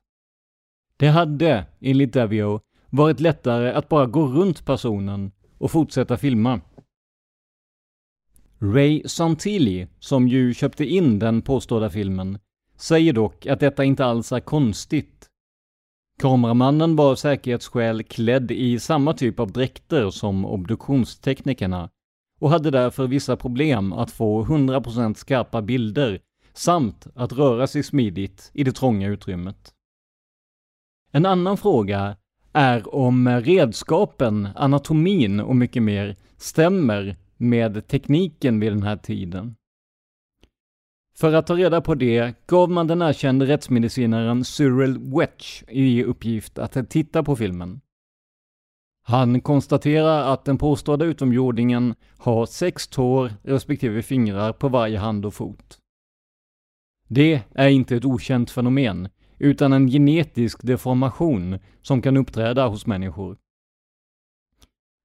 Det 0.96 1.08
hade, 1.08 1.66
enligt 1.80 2.12
Davio, 2.12 2.60
varit 2.90 3.20
lättare 3.20 3.72
att 3.72 3.88
bara 3.88 4.06
gå 4.06 4.26
runt 4.26 4.66
personen 4.66 5.32
och 5.58 5.70
fortsätta 5.70 6.16
filma. 6.16 6.60
Ray 8.58 9.02
Santilli, 9.06 9.86
som 9.98 10.28
ju 10.28 10.54
köpte 10.54 10.84
in 10.84 11.18
den 11.18 11.42
påstådda 11.42 11.90
filmen, 11.90 12.38
säger 12.76 13.12
dock 13.12 13.46
att 13.46 13.60
detta 13.60 13.84
inte 13.84 14.04
alls 14.04 14.32
är 14.32 14.40
konstigt. 14.40 15.21
Kameramannen 16.22 16.96
var 16.96 17.10
av 17.10 17.14
säkerhetsskäl 17.14 18.02
klädd 18.02 18.50
i 18.50 18.78
samma 18.78 19.12
typ 19.12 19.40
av 19.40 19.52
dräkter 19.52 20.10
som 20.10 20.44
obduktionsteknikerna 20.44 21.90
och 22.40 22.50
hade 22.50 22.70
därför 22.70 23.06
vissa 23.06 23.36
problem 23.36 23.92
att 23.92 24.10
få 24.10 24.44
100% 24.44 25.14
skarpa 25.14 25.62
bilder 25.62 26.20
samt 26.52 27.06
att 27.14 27.32
röra 27.32 27.66
sig 27.66 27.82
smidigt 27.82 28.50
i 28.54 28.64
det 28.64 28.72
trånga 28.72 29.08
utrymmet. 29.08 29.72
En 31.12 31.26
annan 31.26 31.56
fråga 31.56 32.16
är 32.52 32.94
om 32.94 33.28
redskapen, 33.28 34.48
anatomin 34.56 35.40
och 35.40 35.56
mycket 35.56 35.82
mer 35.82 36.16
stämmer 36.36 37.16
med 37.36 37.86
tekniken 37.86 38.60
vid 38.60 38.72
den 38.72 38.82
här 38.82 38.96
tiden. 38.96 39.54
För 41.14 41.32
att 41.32 41.46
ta 41.46 41.56
reda 41.56 41.80
på 41.80 41.94
det 41.94 42.46
gav 42.46 42.70
man 42.70 42.86
den 42.86 43.02
erkände 43.02 43.46
rättsmedicinaren 43.46 44.44
Cyril 44.44 44.98
Wetch 44.98 45.62
i 45.68 46.04
uppgift 46.04 46.58
att 46.58 46.90
titta 46.90 47.22
på 47.22 47.36
filmen. 47.36 47.80
Han 49.04 49.40
konstaterar 49.40 50.32
att 50.32 50.44
den 50.44 50.58
påstådda 50.58 51.04
utomjordingen 51.04 51.94
har 52.18 52.46
sex 52.46 52.88
tår 52.88 53.32
respektive 53.42 54.02
fingrar 54.02 54.52
på 54.52 54.68
varje 54.68 54.98
hand 54.98 55.26
och 55.26 55.34
fot. 55.34 55.78
Det 57.08 57.42
är 57.54 57.68
inte 57.68 57.96
ett 57.96 58.04
okänt 58.04 58.50
fenomen, 58.50 59.08
utan 59.38 59.72
en 59.72 59.88
genetisk 59.88 60.62
deformation 60.62 61.58
som 61.82 62.02
kan 62.02 62.16
uppträda 62.16 62.66
hos 62.66 62.86
människor. 62.86 63.36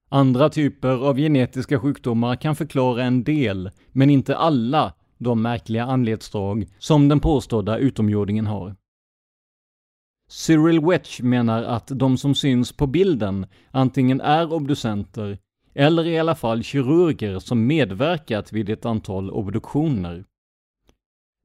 Andra 0.08 0.48
typer 0.48 0.88
av 0.88 1.16
genetiska 1.16 1.80
sjukdomar 1.80 2.36
kan 2.36 2.56
förklara 2.56 3.04
en 3.04 3.24
del, 3.24 3.70
men 3.92 4.10
inte 4.10 4.36
alla, 4.36 4.94
de 5.18 5.42
märkliga 5.42 5.84
anletsdrag 5.84 6.66
som 6.78 7.08
den 7.08 7.20
påstådda 7.20 7.78
utomjordingen 7.78 8.46
har. 8.46 8.76
Cyril 10.30 10.80
Wetch 10.80 11.20
menar 11.20 11.62
att 11.62 11.86
de 11.86 12.18
som 12.18 12.34
syns 12.34 12.72
på 12.72 12.86
bilden 12.86 13.46
antingen 13.70 14.20
är 14.20 14.52
obducenter 14.52 15.38
eller 15.74 16.06
i 16.06 16.18
alla 16.18 16.34
fall 16.34 16.62
kirurger 16.62 17.38
som 17.38 17.66
medverkat 17.66 18.52
vid 18.52 18.70
ett 18.70 18.84
antal 18.86 19.30
obduktioner. 19.30 20.24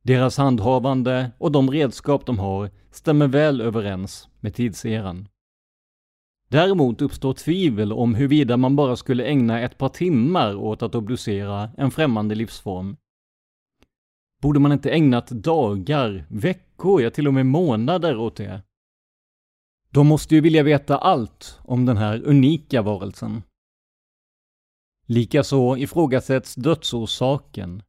Deras 0.04 0.38
handhavande 0.38 1.32
och 1.38 1.52
de 1.52 1.72
redskap 1.72 2.26
de 2.26 2.40
har 2.40 2.70
stämmer 2.92 3.28
väl 3.28 3.62
överens 3.62 4.28
med 4.40 4.56
tidseran. 4.56 5.28
Däremot 6.48 7.02
uppstår 7.02 7.34
tvivel 7.34 7.94
om 7.94 8.16
huruvida 8.16 8.58
man 8.58 8.76
bara 8.76 8.96
skulle 8.96 9.26
ägna 9.26 9.62
ett 9.62 9.78
par 9.78 9.90
timmar 9.90 10.56
åt 10.56 10.82
att 10.84 10.96
obducera 10.96 11.70
en 11.78 11.92
främmande 11.92 12.36
livsform. 12.36 12.98
Borde 14.44 14.60
man 14.60 14.72
inte 14.72 14.92
ägnat 14.92 15.28
dagar, 15.28 16.26
veckor, 16.30 17.02
ja 17.02 17.10
till 17.10 17.28
och 17.28 17.34
med 17.34 17.46
månader 17.46 18.18
åt 18.18 18.36
det? 18.36 18.62
De 19.90 20.08
måste 20.08 20.36
ju 20.36 20.42
vilja 20.42 20.64
veta 20.64 20.98
allt 20.98 21.60
om 21.62 21.86
den 21.86 21.98
här 21.98 22.22
unika 22.26 22.82
varelsen. 22.82 23.44
Likaså 25.06 25.78
ifrågasätts 25.78 26.56
dödsorsaken. 26.56 27.84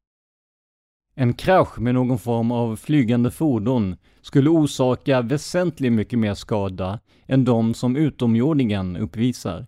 En 1.15 1.35
krasch 1.35 1.79
med 1.79 1.95
någon 1.95 2.19
form 2.19 2.53
av 2.53 2.77
flygande 2.77 3.31
fordon 3.31 3.97
skulle 4.21 4.51
orsaka 4.51 5.23
väsentligt 5.23 5.93
mycket 5.93 6.19
mer 6.19 6.35
skada 6.35 7.01
än 7.27 7.45
de 7.45 7.75
som 7.75 7.97
utomjordingen 7.97 8.97
uppvisar. 8.97 9.67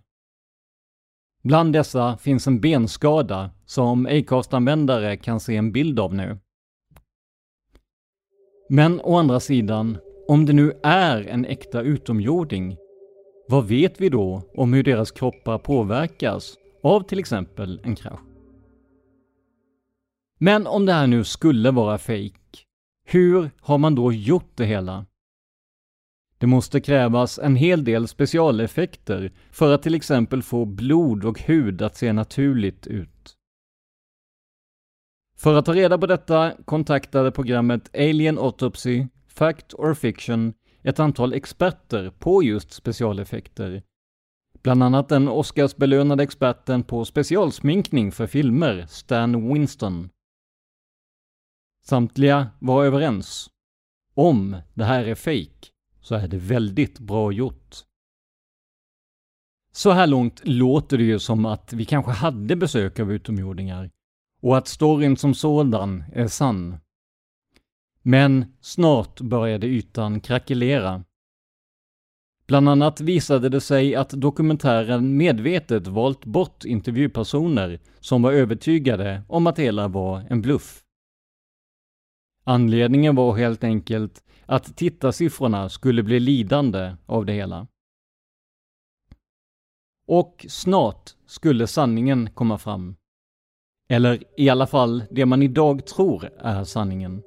Bland 1.43 1.73
dessa 1.73 2.17
finns 2.17 2.47
en 2.47 2.61
benskada 2.61 3.51
som 3.65 4.05
Acast-användare 4.05 5.17
kan 5.17 5.39
se 5.39 5.55
en 5.55 5.71
bild 5.71 5.99
av 5.99 6.13
nu. 6.13 6.39
Men 8.69 9.01
å 9.01 9.15
andra 9.15 9.39
sidan, 9.39 9.97
om 10.27 10.45
det 10.45 10.53
nu 10.53 10.73
är 10.83 11.27
en 11.27 11.45
äkta 11.45 11.81
utomjording, 11.81 12.77
vad 13.47 13.67
vet 13.67 14.01
vi 14.01 14.09
då 14.09 14.41
om 14.55 14.73
hur 14.73 14.83
deras 14.83 15.11
kroppar 15.11 15.57
påverkas 15.57 16.57
av 16.83 17.01
till 17.01 17.19
exempel 17.19 17.81
en 17.83 17.95
krasch? 17.95 18.19
Men 20.39 20.67
om 20.67 20.85
det 20.85 20.93
här 20.93 21.07
nu 21.07 21.23
skulle 21.23 21.71
vara 21.71 21.97
fejk, 21.97 22.65
hur 23.05 23.49
har 23.59 23.77
man 23.77 23.95
då 23.95 24.13
gjort 24.13 24.51
det 24.55 24.65
hela? 24.65 25.05
Det 26.37 26.47
måste 26.47 26.81
krävas 26.81 27.39
en 27.39 27.55
hel 27.55 27.83
del 27.83 28.07
specialeffekter 28.07 29.31
för 29.51 29.73
att 29.73 29.83
till 29.83 29.95
exempel 29.95 30.43
få 30.43 30.65
blod 30.65 31.25
och 31.25 31.39
hud 31.39 31.81
att 31.81 31.95
se 31.95 32.13
naturligt 32.13 32.87
ut. 32.87 33.36
För 35.37 35.55
att 35.55 35.65
ta 35.65 35.73
reda 35.73 35.97
på 35.97 36.07
detta 36.07 36.53
kontaktade 36.65 37.31
programmet 37.31 37.95
Alien 37.95 38.37
Autopsy, 38.37 39.07
Fact 39.27 39.73
or 39.73 39.93
Fiction 39.93 40.53
ett 40.83 40.99
antal 40.99 41.33
experter 41.33 42.09
på 42.19 42.43
just 42.43 42.73
specialeffekter. 42.73 43.83
Bland 44.63 44.83
annat 44.83 45.09
den 45.09 45.27
Oscarsbelönade 45.27 46.23
experten 46.23 46.83
på 46.83 47.05
specialsminkning 47.05 48.11
för 48.11 48.27
filmer, 48.27 48.85
Stan 48.89 49.53
Winston. 49.53 50.09
Samtliga 51.85 52.49
var 52.59 52.85
överens. 52.85 53.49
Om 54.13 54.57
det 54.73 54.83
här 54.83 55.05
är 55.05 55.15
fake 55.15 55.67
så 56.01 56.15
är 56.15 56.27
det 56.27 56.37
väldigt 56.37 56.99
bra 56.99 57.31
gjort. 57.31 57.75
Så 59.71 59.91
här 59.91 60.07
långt 60.07 60.41
låter 60.43 60.97
det 60.97 61.03
ju 61.03 61.19
som 61.19 61.45
att 61.45 61.73
vi 61.73 61.85
kanske 61.85 62.11
hade 62.11 62.55
besök 62.55 62.99
av 62.99 63.11
utomjordingar 63.11 63.89
och 64.41 64.57
att 64.57 64.67
storyn 64.67 65.17
som 65.17 65.33
sådan 65.33 66.03
är 66.13 66.27
sann. 66.27 66.77
Men 68.01 68.45
snart 68.61 69.21
började 69.21 69.67
ytan 69.67 70.19
krackelera. 70.19 71.03
Bland 72.47 72.69
annat 72.69 73.01
visade 73.01 73.49
det 73.49 73.61
sig 73.61 73.95
att 73.95 74.09
dokumentären 74.09 75.17
medvetet 75.17 75.87
valt 75.87 76.25
bort 76.25 76.65
intervjupersoner 76.65 77.79
som 77.99 78.21
var 78.21 78.31
övertygade 78.31 79.23
om 79.27 79.47
att 79.47 79.55
det 79.55 79.61
hela 79.61 79.87
var 79.87 80.19
en 80.29 80.41
bluff. 80.41 80.83
Anledningen 82.43 83.15
var 83.15 83.37
helt 83.37 83.63
enkelt 83.63 84.23
att 84.45 84.77
tittarsiffrorna 84.77 85.69
skulle 85.69 86.03
bli 86.03 86.19
lidande 86.19 86.95
av 87.05 87.25
det 87.25 87.33
hela. 87.33 87.67
Och 90.07 90.45
snart 90.49 91.15
skulle 91.25 91.67
sanningen 91.67 92.29
komma 92.33 92.57
fram. 92.57 92.95
Eller 93.89 94.23
i 94.37 94.49
alla 94.49 94.67
fall 94.67 95.03
det 95.11 95.25
man 95.25 95.41
idag 95.41 95.85
tror 95.85 96.29
är 96.37 96.63
sanningen. 96.63 97.21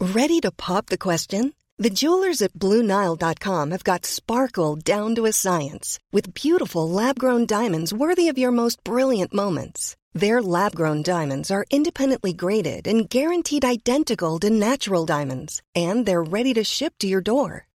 Ready 0.00 0.40
to 0.40 0.50
pop 0.50 0.86
the 0.86 0.98
question? 0.98 1.52
The 1.78 1.90
jewelers 1.90 2.42
at 2.42 2.52
BlueNile.com 2.52 3.70
have 3.70 3.84
got 3.84 4.04
sparkle 4.04 4.76
down 4.76 5.14
to 5.14 5.26
a 5.26 5.32
science 5.32 5.98
with 6.12 6.34
beautiful 6.34 6.88
lab-grown 6.90 7.46
diamonds 7.46 7.92
worthy 7.92 8.28
of 8.28 8.38
your 8.38 8.52
most 8.52 8.84
brilliant 8.84 9.32
moments. 9.32 9.96
Their 10.14 10.42
lab 10.42 10.74
grown 10.74 11.02
diamonds 11.02 11.50
are 11.50 11.64
independently 11.70 12.32
graded 12.32 12.86
and 12.86 13.08
guaranteed 13.08 13.64
identical 13.64 14.38
to 14.40 14.50
natural 14.50 15.06
diamonds, 15.06 15.62
and 15.74 16.04
they're 16.04 16.22
ready 16.22 16.54
to 16.54 16.64
ship 16.64 16.94
to 16.98 17.06
your 17.06 17.22
door. 17.22 17.66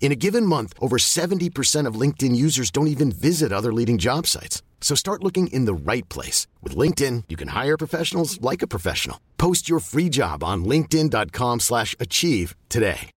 In 0.00 0.12
a 0.12 0.16
given 0.16 0.46
month, 0.46 0.72
over 0.80 0.96
70% 0.96 1.86
of 1.86 2.00
LinkedIn 2.00 2.34
users 2.34 2.70
don't 2.70 2.94
even 2.94 3.12
visit 3.12 3.52
other 3.52 3.72
leading 3.72 3.98
job 3.98 4.26
sites. 4.26 4.62
So 4.80 4.96
start 4.96 5.22
looking 5.22 5.48
in 5.48 5.66
the 5.66 5.92
right 5.92 6.08
place. 6.08 6.46
With 6.62 6.78
LinkedIn, 6.78 7.24
you 7.28 7.36
can 7.36 7.48
hire 7.48 7.76
professionals 7.76 8.40
like 8.40 8.62
a 8.62 8.66
professional. 8.66 9.16
Post 9.36 9.68
your 9.68 9.80
free 9.80 10.08
job 10.08 10.42
on 10.42 10.64
linkedin.com 10.64 11.60
slash 11.60 11.94
achieve 12.00 12.56
today. 12.68 13.10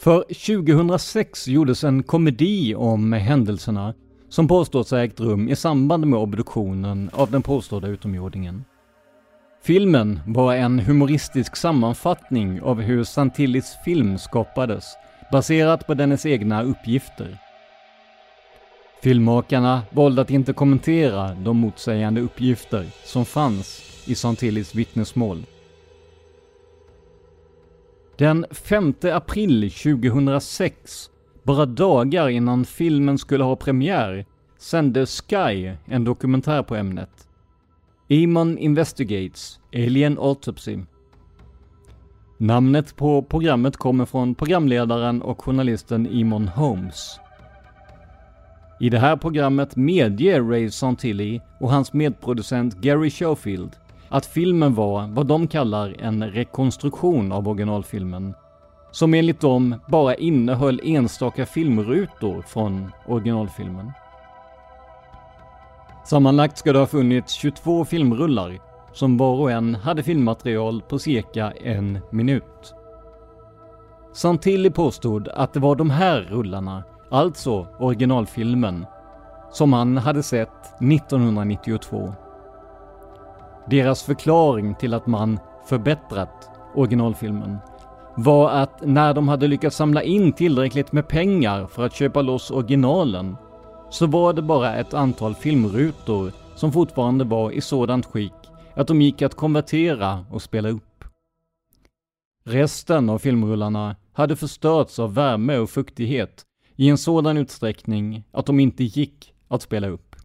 För 0.00 0.22
2006 0.22 1.48
gjordes 1.48 1.84
en 1.84 2.02
komedi 2.02 2.74
om 2.74 3.12
händelserna 3.12 3.94
som 4.28 4.48
påstås 4.48 4.90
ha 4.90 4.98
ägt 4.98 5.20
rum 5.20 5.48
i 5.48 5.56
samband 5.56 6.06
med 6.06 6.18
obduktionen 6.18 7.10
av 7.12 7.30
den 7.30 7.42
påstådda 7.42 7.88
utomjordingen. 7.88 8.64
Filmen 9.64 10.20
var 10.26 10.54
en 10.54 10.78
humoristisk 10.78 11.56
sammanfattning 11.56 12.62
av 12.62 12.80
hur 12.80 13.04
Santillis 13.04 13.76
film 13.84 14.18
skapades, 14.18 14.84
baserat 15.32 15.86
på 15.86 15.94
dennes 15.94 16.26
egna 16.26 16.62
uppgifter. 16.62 17.38
Filmmakarna 19.02 19.82
valde 19.90 20.22
att 20.22 20.30
inte 20.30 20.52
kommentera 20.52 21.34
de 21.34 21.56
motsägande 21.56 22.20
uppgifter 22.20 22.86
som 23.04 23.24
fanns 23.24 23.82
i 24.06 24.14
Santillis 24.14 24.74
vittnesmål. 24.74 25.46
Den 28.16 28.46
5 28.50 28.94
april 29.02 29.70
2006 29.70 31.10
bara 31.42 31.66
dagar 31.66 32.28
innan 32.28 32.64
filmen 32.64 33.18
skulle 33.18 33.44
ha 33.44 33.56
premiär 33.56 34.26
sände 34.58 35.06
Sky 35.06 35.72
en 35.84 36.04
dokumentär 36.04 36.62
på 36.62 36.76
ämnet. 36.76 37.28
Eamon 38.12 38.58
Investigates 38.58 39.60
Alien 39.74 40.18
Autopsy. 40.18 40.78
Namnet 42.38 42.96
på 42.96 43.22
programmet 43.22 43.76
kommer 43.76 44.04
från 44.04 44.34
programledaren 44.34 45.22
och 45.22 45.42
journalisten 45.42 46.06
Eamon 46.06 46.48
Holmes. 46.48 47.20
I 48.80 48.90
det 48.90 48.98
här 48.98 49.16
programmet 49.16 49.76
medger 49.76 50.42
Ray 50.42 50.70
Santilli 50.70 51.40
och 51.60 51.70
hans 51.70 51.92
medproducent 51.92 52.74
Gary 52.74 53.10
Schofield 53.10 53.70
att 54.08 54.26
filmen 54.26 54.74
var 54.74 55.06
vad 55.06 55.26
de 55.26 55.46
kallar 55.46 55.96
en 55.98 56.30
rekonstruktion 56.30 57.32
av 57.32 57.48
originalfilmen, 57.48 58.34
som 58.90 59.14
enligt 59.14 59.40
dem 59.40 59.74
bara 59.88 60.14
innehöll 60.14 60.80
enstaka 60.84 61.46
filmrutor 61.46 62.42
från 62.42 62.92
originalfilmen. 63.06 63.92
Sammanlagt 66.04 66.58
ska 66.58 66.72
det 66.72 66.78
ha 66.78 66.86
funnits 66.86 67.32
22 67.32 67.84
filmrullar 67.84 68.58
som 68.92 69.16
var 69.16 69.40
och 69.40 69.50
en 69.50 69.74
hade 69.74 70.02
filmmaterial 70.02 70.82
på 70.82 70.98
cirka 70.98 71.50
en 71.50 71.98
minut. 72.10 72.74
Santilli 74.12 74.70
påstod 74.70 75.28
att 75.28 75.52
det 75.52 75.60
var 75.60 75.76
de 75.76 75.90
här 75.90 76.20
rullarna, 76.20 76.84
alltså 77.10 77.66
originalfilmen, 77.78 78.86
som 79.50 79.72
han 79.72 79.96
hade 79.96 80.22
sett 80.22 80.82
1992. 80.82 82.14
Deras 83.66 84.02
förklaring 84.02 84.74
till 84.74 84.94
att 84.94 85.06
man 85.06 85.38
förbättrat 85.66 86.50
originalfilmen 86.74 87.58
var 88.16 88.50
att 88.50 88.80
när 88.86 89.14
de 89.14 89.28
hade 89.28 89.46
lyckats 89.46 89.76
samla 89.76 90.02
in 90.02 90.32
tillräckligt 90.32 90.92
med 90.92 91.08
pengar 91.08 91.66
för 91.66 91.84
att 91.84 91.94
köpa 91.94 92.22
loss 92.22 92.50
originalen 92.50 93.36
så 93.92 94.06
var 94.06 94.32
det 94.32 94.42
bara 94.42 94.76
ett 94.76 94.94
antal 94.94 95.34
filmrutor 95.34 96.32
som 96.56 96.72
fortfarande 96.72 97.24
var 97.24 97.50
i 97.50 97.60
sådant 97.60 98.06
skick 98.06 98.32
att 98.74 98.86
de 98.86 99.02
gick 99.02 99.22
att 99.22 99.34
konvertera 99.34 100.26
och 100.30 100.42
spela 100.42 100.68
upp. 100.68 101.04
Resten 102.44 103.10
av 103.10 103.18
filmrullarna 103.18 103.96
hade 104.12 104.36
förstörts 104.36 104.98
av 104.98 105.14
värme 105.14 105.58
och 105.58 105.70
fuktighet 105.70 106.42
i 106.76 106.88
en 106.88 106.98
sådan 106.98 107.36
utsträckning 107.36 108.24
att 108.30 108.46
de 108.46 108.60
inte 108.60 108.84
gick 108.84 109.32
att 109.48 109.62
spela 109.62 109.88
upp. 109.88 110.16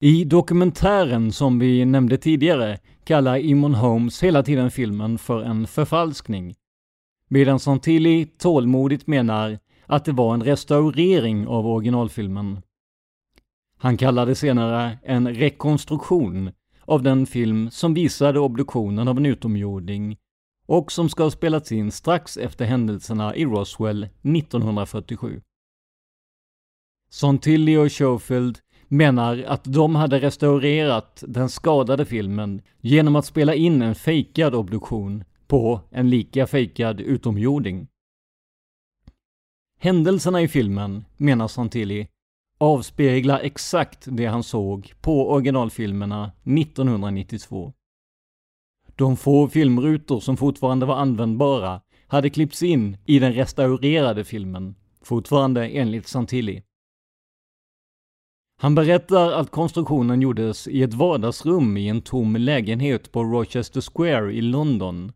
I 0.00 0.24
dokumentären 0.24 1.32
som 1.32 1.58
vi 1.58 1.84
nämnde 1.84 2.16
tidigare 2.16 2.78
kallar 3.04 3.36
Imon 3.36 3.74
Holmes 3.74 4.22
hela 4.22 4.42
tiden 4.42 4.70
filmen 4.70 5.18
för 5.18 5.42
en 5.42 5.66
förfalskning, 5.66 6.54
medan 7.28 7.60
Santilli 7.60 8.26
tålmodigt 8.26 9.06
menar 9.06 9.58
att 9.90 10.04
det 10.04 10.12
var 10.12 10.34
en 10.34 10.42
restaurering 10.42 11.46
av 11.46 11.66
originalfilmen. 11.66 12.62
Han 13.76 13.96
kallade 13.96 14.34
senare 14.34 14.98
en 15.02 15.34
rekonstruktion 15.34 16.52
av 16.84 17.02
den 17.02 17.26
film 17.26 17.70
som 17.70 17.94
visade 17.94 18.40
obduktionen 18.40 19.08
av 19.08 19.16
en 19.16 19.26
utomjording 19.26 20.16
och 20.66 20.92
som 20.92 21.08
ska 21.08 21.22
ha 21.22 21.30
spelats 21.30 21.72
in 21.72 21.90
strax 21.92 22.36
efter 22.36 22.64
händelserna 22.64 23.36
i 23.36 23.44
Roswell 23.44 24.04
1947. 24.04 25.40
Santilli 27.10 27.76
och 27.76 27.92
Schofield 27.92 28.58
menar 28.88 29.44
att 29.46 29.64
de 29.64 29.94
hade 29.94 30.20
restaurerat 30.20 31.24
den 31.26 31.48
skadade 31.48 32.04
filmen 32.04 32.62
genom 32.80 33.16
att 33.16 33.26
spela 33.26 33.54
in 33.54 33.82
en 33.82 33.94
fejkad 33.94 34.54
obduktion 34.54 35.24
på 35.46 35.80
en 35.90 36.10
lika 36.10 36.46
fejkad 36.46 37.00
utomjording. 37.00 37.89
Händelserna 39.82 40.42
i 40.42 40.48
filmen, 40.48 41.04
menar 41.16 41.48
Santilli, 41.48 42.08
avspeglar 42.58 43.40
exakt 43.40 44.04
det 44.10 44.26
han 44.26 44.42
såg 44.42 44.92
på 45.00 45.30
originalfilmerna 45.30 46.32
1992. 46.44 47.72
De 48.96 49.16
få 49.16 49.48
filmrutor 49.48 50.20
som 50.20 50.36
fortfarande 50.36 50.86
var 50.86 50.96
användbara 50.96 51.80
hade 52.06 52.30
klippts 52.30 52.62
in 52.62 52.96
i 53.06 53.18
den 53.18 53.32
restaurerade 53.32 54.24
filmen, 54.24 54.74
fortfarande 55.02 55.68
enligt 55.68 56.08
Santilli. 56.08 56.62
Han 58.60 58.74
berättar 58.74 59.32
att 59.32 59.50
konstruktionen 59.50 60.22
gjordes 60.22 60.68
i 60.68 60.82
ett 60.82 60.94
vardagsrum 60.94 61.76
i 61.76 61.88
en 61.88 62.02
tom 62.02 62.36
lägenhet 62.36 63.12
på 63.12 63.24
Rochester 63.24 63.80
Square 63.80 64.32
i 64.32 64.40
London. 64.40 65.12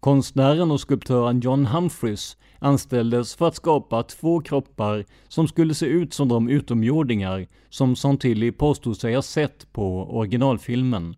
Konstnären 0.00 0.70
och 0.70 0.80
skulptören 0.80 1.40
John 1.40 1.66
Humphreys 1.66 2.36
anställdes 2.58 3.34
för 3.34 3.48
att 3.48 3.54
skapa 3.54 4.02
två 4.02 4.40
kroppar 4.40 5.04
som 5.28 5.48
skulle 5.48 5.74
se 5.74 5.86
ut 5.86 6.14
som 6.14 6.28
de 6.28 6.48
utomjordingar 6.48 7.46
som 7.68 7.96
Santilli 7.96 8.52
påstod 8.52 8.96
sig 8.96 9.14
ha 9.14 9.22
sett 9.22 9.72
på 9.72 10.16
originalfilmen. 10.16 11.14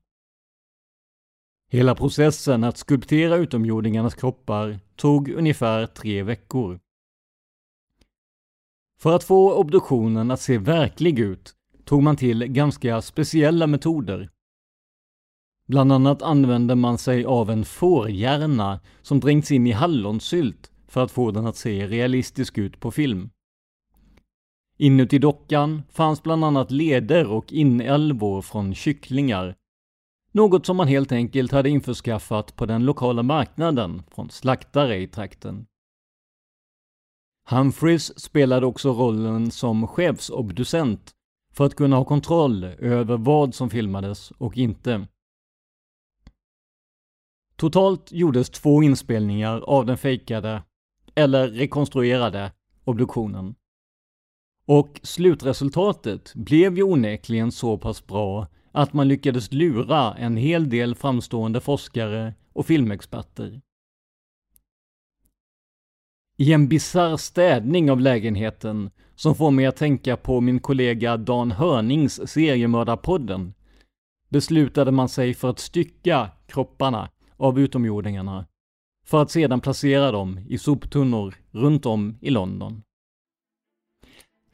Hela 1.73 1.95
processen 1.95 2.65
att 2.65 2.77
skulptera 2.77 3.37
utomjordingarnas 3.37 4.15
kroppar 4.15 4.79
tog 4.97 5.29
ungefär 5.31 5.87
tre 5.87 6.23
veckor. 6.23 6.81
För 9.01 9.17
att 9.17 9.25
få 9.25 9.55
obduktionen 9.55 10.31
att 10.31 10.41
se 10.41 10.59
verklig 10.59 11.19
ut 11.19 11.55
tog 11.85 12.03
man 12.03 12.17
till 12.17 12.45
ganska 12.45 13.03
speciella 13.03 13.67
metoder. 13.67 14.31
Bland 15.71 15.93
annat 15.93 16.23
använde 16.23 16.75
man 16.75 16.99
sig 16.99 17.25
av 17.25 17.51
en 17.51 17.65
fårhjärna 17.65 18.81
som 19.03 19.21
dränkts 19.21 19.51
in 19.51 19.67
i 19.67 19.73
hallonsylt 19.73 20.71
för 20.89 21.03
att 21.05 21.11
få 21.11 21.31
den 21.31 21.47
att 21.47 21.57
se 21.57 21.87
realistisk 21.87 22.59
ut 22.59 22.81
på 22.81 22.91
film. 22.91 23.31
Inuti 24.79 25.19
dockan 25.19 25.83
fanns 25.91 26.23
bland 26.23 26.45
annat 26.45 26.71
leder 26.71 27.31
och 27.31 27.53
inälvor 27.53 28.43
från 28.43 28.75
kycklingar. 28.75 29.57
Något 30.33 30.67
som 30.67 30.77
man 30.77 30.89
helt 30.89 31.13
enkelt 31.13 31.53
hade 31.53 31.69
införskaffat 31.69 32.57
på 32.57 32.67
den 32.67 32.85
lokala 32.85 33.23
marknaden 33.23 34.03
från 34.15 34.31
slaktare 34.31 34.97
i 34.97 35.09
trakten. 35.09 35.67
Humphreys 37.49 38.21
spelade 38.21 38.67
också 38.67 38.93
rollen 38.93 39.51
som 39.51 39.87
chefsobducent 39.87 41.11
för 41.53 41.67
att 41.67 41.75
kunna 41.75 41.97
ha 41.97 42.05
kontroll 42.05 42.65
över 42.65 43.17
vad 43.17 43.55
som 43.55 43.71
filmades 43.71 44.31
och 44.31 44.59
inte. 44.59 45.07
Totalt 47.61 48.13
gjordes 48.13 48.51
två 48.51 48.83
inspelningar 48.83 49.61
av 49.61 49.87
den 49.87 49.99
fejkade, 49.99 50.63
eller 51.15 51.49
rekonstruerade, 51.49 52.53
obduktionen. 52.85 53.55
Och 54.67 55.01
slutresultatet 55.03 56.35
blev 56.35 56.77
ju 56.77 56.83
onekligen 56.83 57.53
så 57.53 57.79
pass 57.79 58.07
bra 58.07 58.47
att 58.73 58.93
man 58.93 59.09
lyckades 59.09 59.53
lura 59.53 60.15
en 60.15 60.37
hel 60.37 60.71
del 60.71 60.95
framstående 60.95 61.61
forskare 61.61 62.35
och 62.53 62.67
filmexperter. 62.67 63.61
I 66.37 66.53
en 66.53 66.69
bizarr 66.69 67.17
städning 67.17 67.91
av 67.91 68.01
lägenheten 68.01 68.91
som 69.15 69.35
får 69.35 69.51
mig 69.51 69.67
att 69.67 69.77
tänka 69.77 70.17
på 70.17 70.41
min 70.41 70.61
kollega 70.61 71.17
Dan 71.17 71.51
Hörnings 71.51 72.31
seriemördarpodden 72.31 73.55
beslutade 74.29 74.91
man 74.91 75.09
sig 75.09 75.35
för 75.35 75.51
att 75.51 75.59
stycka 75.59 76.31
kropparna 76.47 77.11
av 77.41 77.61
utomjordingarna 77.61 78.47
för 79.05 79.23
att 79.23 79.31
sedan 79.31 79.61
placera 79.61 80.13
dem 80.13 80.41
i 80.49 80.59
soptunnor 80.59 81.35
runt 81.51 81.87
om 81.87 82.19
i 82.21 82.31
London. 82.31 82.83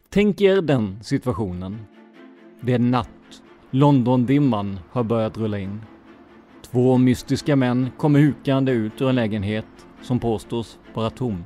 Tänk 0.08 0.40
er 0.40 0.62
den 0.62 1.02
situationen. 1.02 1.78
Det 2.60 2.72
är 2.72 2.78
natt. 2.78 3.42
Londondimman 3.70 4.78
har 4.90 5.04
börjat 5.04 5.38
rulla 5.38 5.58
in. 5.58 5.80
Två 6.62 6.98
mystiska 6.98 7.56
män 7.56 7.90
kommer 7.98 8.20
hukande 8.20 8.72
ut 8.72 9.00
ur 9.00 9.08
en 9.08 9.14
lägenhet 9.14 9.66
som 10.02 10.18
påstås 10.18 10.78
vara 10.94 11.10
tom. 11.10 11.44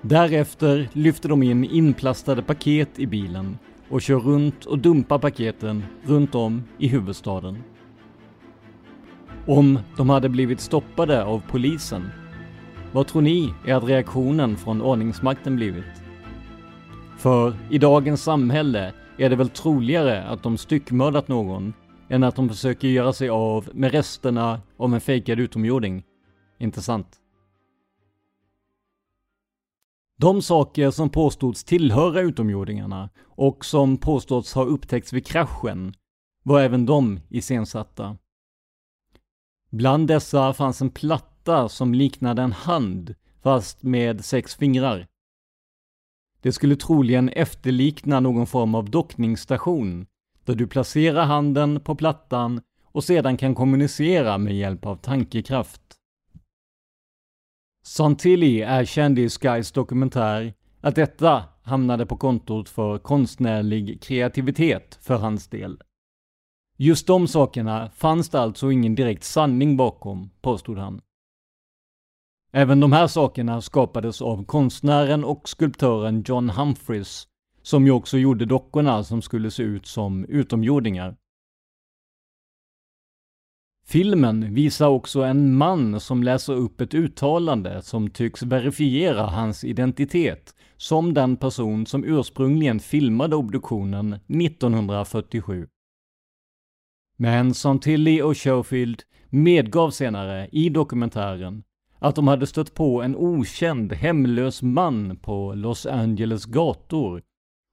Därefter 0.00 0.88
lyfter 0.92 1.28
de 1.28 1.42
in 1.42 1.64
inplastade 1.64 2.42
paket 2.42 2.98
i 2.98 3.06
bilen 3.06 3.58
och 3.88 4.02
kör 4.02 4.18
runt 4.18 4.64
och 4.64 4.78
dumpar 4.78 5.18
paketen 5.18 5.84
runt 6.02 6.34
om 6.34 6.62
i 6.78 6.88
huvudstaden. 6.88 7.58
Om 9.46 9.78
de 9.96 10.10
hade 10.10 10.28
blivit 10.28 10.60
stoppade 10.60 11.24
av 11.24 11.42
polisen, 11.48 12.10
vad 12.92 13.06
tror 13.06 13.22
ni 13.22 13.54
är 13.66 13.74
att 13.74 13.84
reaktionen 13.84 14.56
från 14.56 14.82
ordningsmakten 14.82 15.56
blivit? 15.56 16.02
För 17.18 17.54
i 17.70 17.78
dagens 17.78 18.22
samhälle 18.22 18.92
är 19.18 19.30
det 19.30 19.36
väl 19.36 19.48
troligare 19.48 20.24
att 20.24 20.42
de 20.42 20.58
styckmördat 20.58 21.28
någon 21.28 21.74
än 22.08 22.24
att 22.24 22.36
de 22.36 22.48
försöker 22.48 22.88
göra 22.88 23.12
sig 23.12 23.28
av 23.28 23.68
med 23.72 23.92
resterna 23.92 24.60
av 24.76 24.94
en 24.94 25.00
fejkad 25.00 25.40
utomjording. 25.40 26.02
Inte 26.58 26.82
sant? 26.82 27.20
De 30.18 30.42
saker 30.42 30.90
som 30.90 31.10
påstods 31.10 31.64
tillhöra 31.64 32.20
utomjordingarna 32.20 33.10
och 33.24 33.64
som 33.64 33.96
påståtts 33.96 34.54
ha 34.54 34.64
upptäckts 34.64 35.12
vid 35.12 35.26
kraschen 35.26 35.94
var 36.42 36.60
även 36.60 36.86
de 36.86 37.20
iscensatta. 37.28 38.16
Bland 39.72 40.08
dessa 40.08 40.52
fanns 40.52 40.82
en 40.82 40.90
platta 40.90 41.68
som 41.68 41.94
liknade 41.94 42.42
en 42.42 42.52
hand 42.52 43.14
fast 43.42 43.82
med 43.82 44.24
sex 44.24 44.54
fingrar. 44.54 45.06
Det 46.40 46.52
skulle 46.52 46.76
troligen 46.76 47.28
efterlikna 47.28 48.20
någon 48.20 48.46
form 48.46 48.74
av 48.74 48.90
dockningsstation 48.90 50.06
där 50.44 50.54
du 50.54 50.66
placerar 50.66 51.24
handen 51.24 51.80
på 51.80 51.94
plattan 51.94 52.60
och 52.84 53.04
sedan 53.04 53.36
kan 53.36 53.54
kommunicera 53.54 54.38
med 54.38 54.56
hjälp 54.56 54.86
av 54.86 54.96
tankekraft. 54.96 55.82
Santilli 57.84 58.58
erkände 58.60 59.20
i 59.20 59.28
Skys 59.28 59.72
dokumentär 59.72 60.54
att 60.80 60.94
detta 60.94 61.44
hamnade 61.62 62.06
på 62.06 62.16
kontot 62.16 62.68
för 62.68 62.98
konstnärlig 62.98 64.02
kreativitet 64.02 64.98
för 65.02 65.16
hans 65.16 65.48
del. 65.48 65.82
Just 66.82 67.06
de 67.06 67.28
sakerna 67.28 67.90
fanns 67.90 68.28
det 68.28 68.40
alltså 68.40 68.70
ingen 68.70 68.94
direkt 68.94 69.24
sanning 69.24 69.76
bakom, 69.76 70.30
påstod 70.40 70.78
han. 70.78 71.00
Även 72.52 72.80
de 72.80 72.92
här 72.92 73.06
sakerna 73.06 73.60
skapades 73.60 74.22
av 74.22 74.44
konstnären 74.44 75.24
och 75.24 75.48
skulptören 75.48 76.22
John 76.26 76.50
Humphreys, 76.50 77.28
som 77.62 77.86
ju 77.86 77.92
också 77.92 78.18
gjorde 78.18 78.44
dockorna 78.44 79.04
som 79.04 79.22
skulle 79.22 79.50
se 79.50 79.62
ut 79.62 79.86
som 79.86 80.24
utomjordingar. 80.24 81.16
Filmen 83.86 84.54
visar 84.54 84.88
också 84.88 85.22
en 85.22 85.56
man 85.56 86.00
som 86.00 86.22
läser 86.22 86.52
upp 86.52 86.80
ett 86.80 86.94
uttalande 86.94 87.82
som 87.82 88.10
tycks 88.10 88.42
verifiera 88.42 89.26
hans 89.26 89.64
identitet 89.64 90.54
som 90.76 91.14
den 91.14 91.36
person 91.36 91.86
som 91.86 92.04
ursprungligen 92.04 92.80
filmade 92.80 93.36
obduktionen 93.36 94.12
1947. 94.12 95.66
Men 97.22 97.54
som 97.54 97.80
Tilly 97.80 98.22
och 98.22 98.36
Schofield 98.36 99.02
medgav 99.30 99.90
senare 99.90 100.48
i 100.52 100.68
dokumentären 100.68 101.64
att 101.98 102.14
de 102.14 102.28
hade 102.28 102.46
stött 102.46 102.74
på 102.74 103.02
en 103.02 103.16
okänd 103.16 103.92
hemlös 103.92 104.62
man 104.62 105.16
på 105.16 105.54
Los 105.54 105.86
Angeles 105.86 106.44
gator 106.44 107.22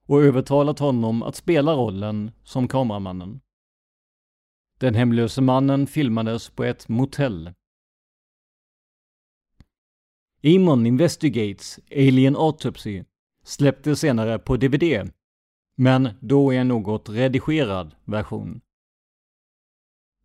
och 0.06 0.22
övertalat 0.22 0.78
honom 0.78 1.22
att 1.22 1.36
spela 1.36 1.72
rollen 1.72 2.30
som 2.44 2.68
kameramannen. 2.68 3.40
Den 4.78 4.94
hemlöse 4.94 5.40
mannen 5.40 5.86
filmades 5.86 6.50
på 6.50 6.64
ett 6.64 6.88
motell. 6.88 7.52
Amon 10.44 10.86
Investigates 10.86 11.80
Alien 11.90 12.36
Autopsy 12.36 13.04
släpptes 13.44 14.00
senare 14.00 14.38
på 14.38 14.56
DVD, 14.56 15.10
men 15.76 16.08
då 16.20 16.52
i 16.52 16.56
en 16.56 16.68
något 16.68 17.08
redigerad 17.08 17.94
version. 18.04 18.60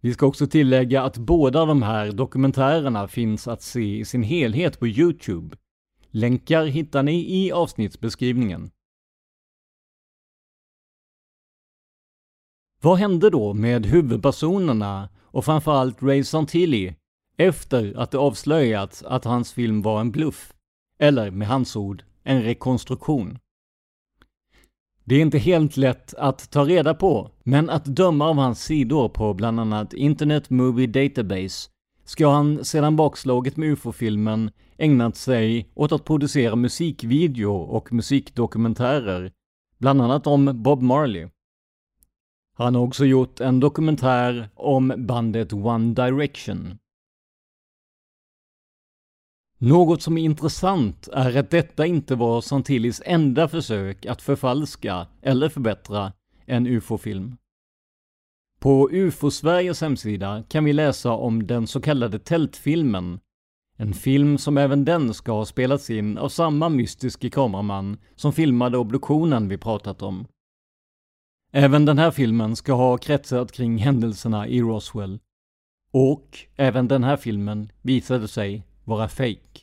Vi 0.06 0.14
ska 0.14 0.26
också 0.26 0.48
tillägga 0.48 1.04
att 1.04 1.18
båda 1.18 1.66
de 1.66 1.82
här 1.82 2.12
dokumentärerna 2.12 3.08
finns 3.08 3.48
att 3.48 3.62
se 3.62 3.98
i 4.00 4.06
sin 4.06 4.24
helhet 4.24 4.80
på 4.80 4.88
Youtube. 4.88 5.58
Länkar 6.12 6.66
hittar 6.66 7.04
ni 7.04 7.46
i 7.46 7.52
avsnittsbeskrivningen. 7.52 8.72
Vad 12.82 12.98
hände 12.98 13.30
då 13.30 13.54
med 13.54 13.86
huvudpersonerna 13.86 15.10
och 15.22 15.46
framförallt 15.46 16.04
Ray 16.04 16.24
Santilli 16.24 16.96
efter 17.38 17.94
att 17.98 18.12
det 18.12 18.18
avslöjats 18.18 19.04
att 19.04 19.26
hans 19.26 19.54
film 19.54 19.82
var 19.82 20.02
en 20.02 20.12
bluff? 20.12 20.54
Eller 21.00 21.32
med 21.32 21.48
hans 21.48 21.76
ord, 21.76 22.04
en 22.24 22.44
rekonstruktion. 22.44 23.40
Det 25.08 25.16
är 25.16 25.22
inte 25.22 25.38
helt 25.38 25.78
lätt 25.78 26.14
att 26.14 26.52
ta 26.52 26.66
reda 26.66 26.94
på, 26.94 27.32
men 27.44 27.70
att 27.70 27.86
döma 27.86 28.30
av 28.30 28.36
hans 28.36 28.64
sidor 28.64 29.10
på 29.10 29.34
bland 29.34 29.60
annat 29.60 29.94
Internet 29.94 30.50
Movie 30.50 30.88
Database 30.88 31.70
ska 32.06 32.30
han 32.30 32.66
sedan 32.66 32.96
bakslaget 32.96 33.58
med 33.58 33.70
UFO-filmen 33.70 34.52
ägnat 34.78 35.16
sig 35.16 35.70
åt 35.74 35.92
att 35.92 36.06
producera 36.06 36.56
musikvideo 36.56 37.52
och 37.52 37.94
musikdokumentärer, 37.94 39.32
bland 39.78 40.02
annat 40.02 40.28
om 40.28 40.64
Bob 40.64 40.82
Marley. 40.82 41.28
Han 42.58 42.76
har 42.76 42.82
också 42.82 43.06
gjort 43.06 43.40
en 43.40 43.60
dokumentär 43.60 44.50
om 44.56 44.94
bandet 44.98 45.54
One 45.54 45.94
Direction. 45.94 46.78
Något 49.58 50.02
som 50.02 50.18
är 50.18 50.22
intressant 50.22 51.08
är 51.08 51.38
att 51.38 51.50
detta 51.50 51.86
inte 51.86 52.16
var 52.16 52.42
Santillis 52.42 53.02
enda 53.06 53.48
försök 53.48 54.06
att 54.06 54.22
förfalska 54.22 55.08
eller 55.22 55.50
förbättra 55.50 56.14
en 56.46 56.68
UFO-film. 56.68 57.38
På 58.60 58.90
UFO-Sveriges 58.92 59.82
hemsida 59.82 60.44
kan 60.50 60.66
vi 60.66 60.74
läsa 60.74 61.12
om 61.12 61.48
den 61.48 61.68
så 61.68 61.82
kallade 61.82 62.20
tältfilmen, 62.20 63.20
en 63.78 63.94
film 63.94 64.38
som 64.38 64.58
även 64.58 64.86
den 64.86 65.14
ska 65.14 65.32
ha 65.32 65.46
spelats 65.46 65.90
in 65.90 66.18
av 66.18 66.30
samma 66.30 66.70
mystiske 66.70 67.30
kameraman 67.30 67.98
som 68.16 68.34
filmade 68.34 68.78
obduktionen 68.78 69.48
vi 69.48 69.58
pratat 69.58 70.02
om. 70.02 70.28
Även 71.52 71.86
den 71.86 71.98
här 71.98 72.12
filmen 72.12 72.56
ska 72.56 72.74
ha 72.74 72.98
kretsat 72.98 73.52
kring 73.52 73.78
händelserna 73.78 74.48
i 74.48 74.62
Roswell. 74.62 75.20
Och 75.92 76.40
även 76.56 76.88
den 76.88 77.04
här 77.04 77.18
filmen 77.18 77.72
visade 77.82 78.28
sig 78.28 78.64
vara 78.86 79.08
fake. 79.08 79.62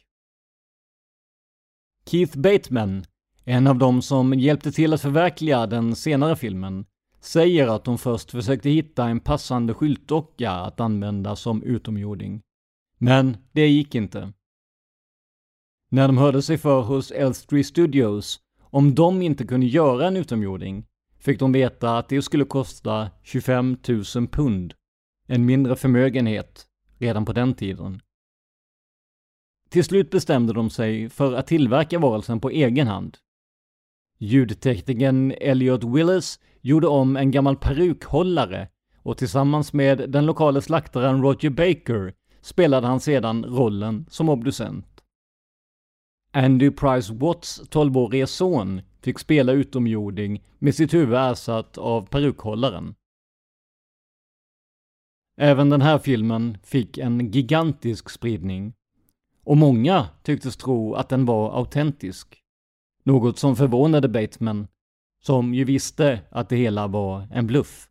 Keith 2.07 2.39
Bateman, 2.39 3.05
en 3.45 3.67
av 3.67 3.79
dem 3.79 4.03
som 4.03 4.35
hjälpte 4.35 4.73
till 4.73 4.93
att 4.93 5.01
förverkliga 5.01 5.67
den 5.67 5.97
senare 5.97 6.37
filmen, 6.37 6.85
säger 7.21 7.69
att 7.69 7.85
de 7.85 7.99
först 7.99 8.31
försökte 8.31 8.71
hitta 8.71 9.09
en 9.09 9.21
passande 9.21 9.75
skyltdocka 9.75 10.51
att 10.51 10.81
använda 10.81 11.37
som 11.37 11.63
utomjording. 11.63 12.43
Men 12.99 13.37
det 13.53 13.69
gick 13.69 13.95
inte. 13.95 14.33
När 15.91 16.07
de 16.07 16.19
hörde 16.19 16.43
sig 16.43 16.59
för 16.59 16.83
hos 16.83 17.11
Elstree 17.11 17.65
Studios 17.65 18.41
om 18.61 18.95
de 18.95 19.23
inte 19.23 19.47
kunde 19.47 19.67
göra 19.67 20.07
en 20.07 20.17
utomjording 20.17 20.87
fick 21.19 21.39
de 21.39 21.53
veta 21.53 21.99
att 21.99 22.09
det 22.09 22.23
skulle 22.23 22.45
kosta 22.45 23.11
25 23.23 23.77
000 24.15 24.29
pund. 24.29 24.75
En 25.27 25.47
mindre 25.47 25.77
förmögenhet 25.77 26.67
redan 26.99 27.25
på 27.25 27.33
den 27.33 27.55
tiden. 27.55 28.01
Till 29.73 29.85
slut 29.85 30.11
bestämde 30.11 30.53
de 30.53 30.71
sig 30.71 31.09
för 31.09 31.33
att 31.33 31.47
tillverka 31.47 31.99
varelsen 31.99 32.41
på 32.41 32.51
egen 32.51 32.87
hand. 32.87 33.19
Ljudteknikern 34.19 35.33
Elliot 35.41 35.85
Willis 35.85 36.41
gjorde 36.61 36.87
om 36.87 37.17
en 37.17 37.31
gammal 37.31 37.57
perukhållare 37.57 38.69
och 38.97 39.19
tillsammans 39.19 39.73
med 39.73 40.11
den 40.11 40.27
lokala 40.27 40.61
slaktaren 40.61 41.23
Roger 41.23 41.51
Baker 41.51 42.15
spelade 42.41 42.87
han 42.87 43.01
sedan 43.01 43.45
rollen 43.45 44.07
som 44.09 44.29
obducent. 44.29 45.03
Andy 46.33 46.71
Price 46.71 47.15
Watts 47.15 47.63
12-årige 47.71 48.27
son 48.27 48.81
fick 49.03 49.19
spela 49.19 49.53
utomjording 49.53 50.43
med 50.59 50.75
sitt 50.75 50.95
huvud 50.95 51.19
ersatt 51.19 51.79
av 51.79 52.07
perukhållaren. 52.07 52.95
Även 55.37 55.71
den 55.71 55.83
här 55.83 55.99
filmen 55.99 56.59
fick 56.63 56.99
en 56.99 57.31
gigantisk 57.31 58.11
spridning 58.11 58.75
och 59.45 59.57
många 59.57 60.09
tycktes 60.23 60.57
tro 60.57 60.95
att 60.95 61.09
den 61.09 61.25
var 61.25 61.59
autentisk. 61.59 62.43
Något 63.05 63.39
som 63.39 63.57
förvånade 63.57 64.09
Bateman, 64.09 64.67
som 65.23 65.55
ju 65.55 65.65
visste 65.65 66.21
att 66.31 66.49
det 66.49 66.57
hela 66.57 66.87
var 66.87 67.29
en 67.33 67.47
bluff. 67.47 67.89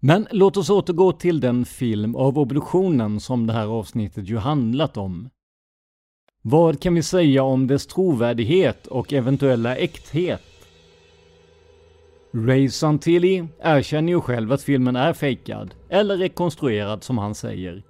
Men 0.00 0.26
låt 0.30 0.56
oss 0.56 0.70
återgå 0.70 1.12
till 1.12 1.40
den 1.40 1.64
film 1.64 2.16
av 2.16 2.38
obduktionen 2.38 3.20
som 3.20 3.46
det 3.46 3.52
här 3.52 3.66
avsnittet 3.66 4.28
ju 4.28 4.38
handlat 4.38 4.96
om. 4.96 5.30
Vad 6.42 6.82
kan 6.82 6.94
vi 6.94 7.02
säga 7.02 7.42
om 7.42 7.66
dess 7.66 7.86
trovärdighet 7.86 8.86
och 8.86 9.12
eventuella 9.12 9.76
äkthet? 9.76 10.51
Ray 12.34 12.68
Santilli 12.68 13.48
erkänner 13.60 14.12
ju 14.12 14.20
själv 14.20 14.52
att 14.52 14.62
filmen 14.62 14.96
är 14.96 15.12
fejkad, 15.12 15.74
eller 15.88 16.16
rekonstruerad 16.16 17.02
som 17.02 17.18
han 17.18 17.34
säger. 17.34 17.82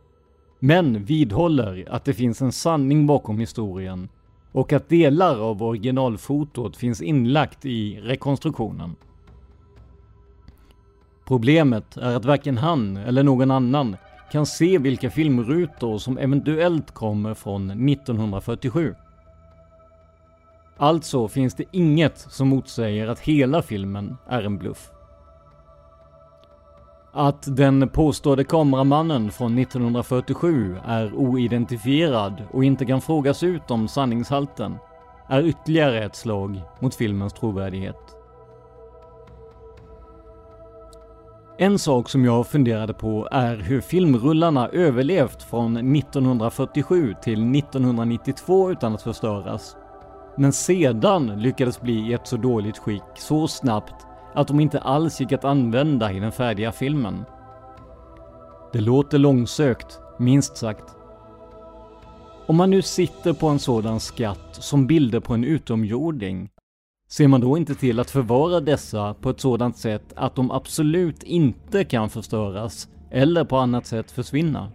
Men 0.59 1.05
vidhåller 1.05 1.87
att 1.91 2.05
det 2.05 2.15
finns 2.15 2.43
en 2.43 2.53
sanning 2.53 3.07
bakom 3.07 3.39
historien 3.39 4.09
och 4.53 4.73
att 4.73 4.89
delar 4.89 5.39
av 5.39 5.63
originalfotot 5.63 6.77
finns 6.77 7.03
inlagt 7.03 7.65
i 7.65 8.01
rekonstruktionen. 8.01 8.97
Problemet 11.27 11.97
är 11.97 12.17
att 12.17 12.25
varken 12.25 12.59
han 12.59 12.97
eller 12.97 13.23
någon 13.23 13.51
annan 13.51 13.97
kan 14.33 14.47
se 14.47 14.79
vilka 14.79 15.11
filmrutor 15.11 15.99
som 15.99 16.19
eventuellt 16.19 16.91
kommer 16.91 17.35
från 17.35 17.89
1947. 17.89 18.95
Alltså 20.83 21.29
finns 21.29 21.55
det 21.55 21.65
inget 21.71 22.19
som 22.19 22.49
motsäger 22.49 23.09
att 23.09 23.21
hela 23.21 23.63
filmen 23.63 24.17
är 24.29 24.43
en 24.43 24.59
bluff. 24.59 24.91
Att 27.13 27.57
den 27.57 27.89
påstådde 27.89 28.45
kameramannen 28.45 29.31
från 29.31 29.59
1947 29.59 30.77
är 30.85 31.15
oidentifierad 31.15 32.43
och 32.53 32.65
inte 32.65 32.87
kan 32.87 33.01
frågas 33.01 33.43
ut 33.43 33.71
om 33.71 33.89
sanningshalten 33.89 34.77
är 35.29 35.43
ytterligare 35.43 36.05
ett 36.05 36.17
slag 36.17 36.61
mot 36.81 36.95
filmens 36.95 37.33
trovärdighet. 37.33 38.17
En 41.59 41.79
sak 41.79 42.09
som 42.09 42.25
jag 42.25 42.47
funderade 42.47 42.95
på 42.95 43.29
är 43.31 43.57
hur 43.57 43.81
filmrullarna 43.81 44.69
överlevt 44.69 45.43
från 45.43 45.97
1947 45.97 47.15
till 47.23 47.57
1992 47.57 48.71
utan 48.71 48.95
att 48.95 49.03
förstöras. 49.03 49.77
Men 50.37 50.53
sedan 50.53 51.27
lyckades 51.27 51.81
bli 51.81 52.09
i 52.09 52.13
ett 52.13 52.27
så 52.27 52.37
dåligt 52.37 52.79
skick 52.79 53.03
så 53.17 53.49
snabbt 53.49 54.07
att 54.35 54.49
de 54.49 54.61
inte 54.61 54.81
alls 54.81 55.21
gick 55.21 55.33
att 55.33 55.45
använda 55.45 56.13
i 56.13 56.21
den 56.21 56.33
färdiga 56.33 56.73
filmen. 56.73 57.25
Det 58.73 58.81
låter 58.81 59.19
långsökt, 59.19 60.01
minst 60.19 60.57
sagt. 60.57 60.97
Om 62.47 62.57
man 62.57 62.71
nu 62.71 62.83
sitter 62.83 63.33
på 63.33 63.49
en 63.49 63.59
sådan 63.59 64.01
skatt 64.01 64.49
som 64.51 64.87
bilder 64.87 65.21
på 65.21 65.35
en 65.35 65.45
utomjording, 65.45 66.49
ser 67.11 67.29
man 67.29 67.41
då 67.41 67.57
inte 67.57 67.75
till 67.75 68.01
att 68.01 68.11
förvara 68.11 68.61
dessa 68.61 69.15
på 69.15 69.31
ett 69.31 69.41
sådant 69.41 69.77
sätt 69.77 70.13
att 70.17 70.35
de 70.35 70.51
absolut 70.51 71.23
inte 71.23 71.85
kan 71.85 72.11
förstöras 72.11 72.89
eller 73.11 73.45
på 73.45 73.57
annat 73.57 73.87
sätt 73.87 74.11
försvinna? 74.11 74.73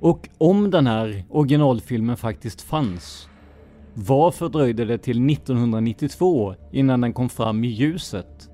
Och 0.00 0.28
om 0.38 0.70
den 0.70 0.86
här 0.86 1.24
originalfilmen 1.30 2.16
faktiskt 2.16 2.62
fanns, 2.62 3.28
varför 3.98 4.48
dröjde 4.48 4.84
det 4.84 4.98
till 4.98 5.30
1992 5.30 6.54
innan 6.72 7.00
den 7.00 7.12
kom 7.12 7.28
fram 7.28 7.64
i 7.64 7.68
ljuset? 7.68 8.50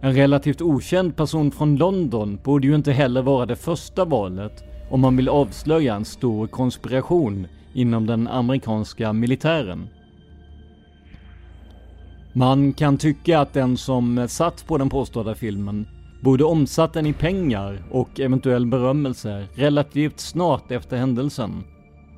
En 0.00 0.14
relativt 0.14 0.60
okänd 0.60 1.16
person 1.16 1.50
från 1.50 1.76
London 1.76 2.38
borde 2.44 2.66
ju 2.66 2.74
inte 2.74 2.92
heller 2.92 3.22
vara 3.22 3.46
det 3.46 3.56
första 3.56 4.04
valet 4.04 4.64
om 4.90 5.00
man 5.00 5.16
vill 5.16 5.28
avslöja 5.28 5.94
en 5.94 6.04
stor 6.04 6.46
konspiration 6.46 7.46
inom 7.74 8.06
den 8.06 8.28
amerikanska 8.28 9.12
militären. 9.12 9.88
Man 12.32 12.72
kan 12.72 12.98
tycka 12.98 13.40
att 13.40 13.52
den 13.52 13.76
som 13.76 14.28
satt 14.28 14.66
på 14.66 14.78
den 14.78 14.88
påstådda 14.88 15.34
filmen 15.34 15.86
borde 16.22 16.44
omsatt 16.44 16.92
den 16.92 17.06
i 17.06 17.12
pengar 17.12 17.82
och 17.90 18.20
eventuell 18.20 18.66
berömmelse 18.66 19.46
relativt 19.54 20.20
snart 20.20 20.70
efter 20.70 20.96
händelsen. 20.96 21.64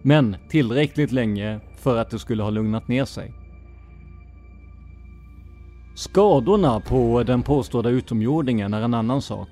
Men 0.02 0.36
tillräckligt 0.48 1.12
länge 1.12 1.60
för 1.78 1.96
att 1.96 2.10
det 2.10 2.18
skulle 2.18 2.42
ha 2.42 2.50
lugnat 2.50 2.88
ner 2.88 3.04
sig. 3.04 3.32
Skadorna 5.96 6.80
på 6.80 7.22
den 7.22 7.42
påstådda 7.42 7.90
utomjordingen 7.90 8.74
är 8.74 8.82
en 8.82 8.94
annan 8.94 9.22
sak. 9.22 9.48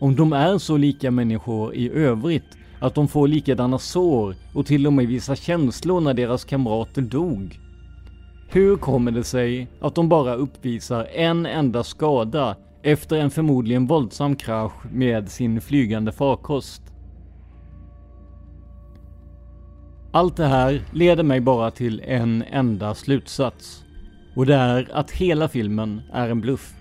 Om 0.00 0.16
de 0.16 0.32
är 0.32 0.58
så 0.58 0.76
lika 0.76 1.10
människor 1.10 1.74
i 1.74 1.90
övrigt 1.90 2.58
att 2.80 2.94
de 2.94 3.08
får 3.08 3.28
likadana 3.28 3.78
sår 3.78 4.36
och 4.54 4.66
till 4.66 4.86
och 4.86 4.92
med 4.92 5.06
visar 5.06 5.34
känslor 5.34 6.00
när 6.00 6.14
deras 6.14 6.44
kamrater 6.44 7.02
dog. 7.02 7.58
Hur 8.48 8.76
kommer 8.76 9.10
det 9.10 9.24
sig 9.24 9.68
att 9.80 9.94
de 9.94 10.08
bara 10.08 10.34
uppvisar 10.34 11.04
en 11.04 11.46
enda 11.46 11.84
skada 11.84 12.56
efter 12.82 13.16
en 13.16 13.30
förmodligen 13.30 13.86
våldsam 13.86 14.36
krasch 14.36 14.92
med 14.92 15.30
sin 15.30 15.60
flygande 15.60 16.12
farkost? 16.12 16.83
Allt 20.14 20.36
det 20.36 20.46
här 20.46 20.82
leder 20.92 21.22
mig 21.22 21.40
bara 21.40 21.70
till 21.70 22.00
en 22.04 22.42
enda 22.42 22.94
slutsats. 22.94 23.84
Och 24.36 24.46
det 24.46 24.54
är 24.54 24.88
att 24.92 25.10
hela 25.10 25.48
filmen 25.48 26.02
är 26.12 26.28
en 26.28 26.40
bluff. 26.40 26.74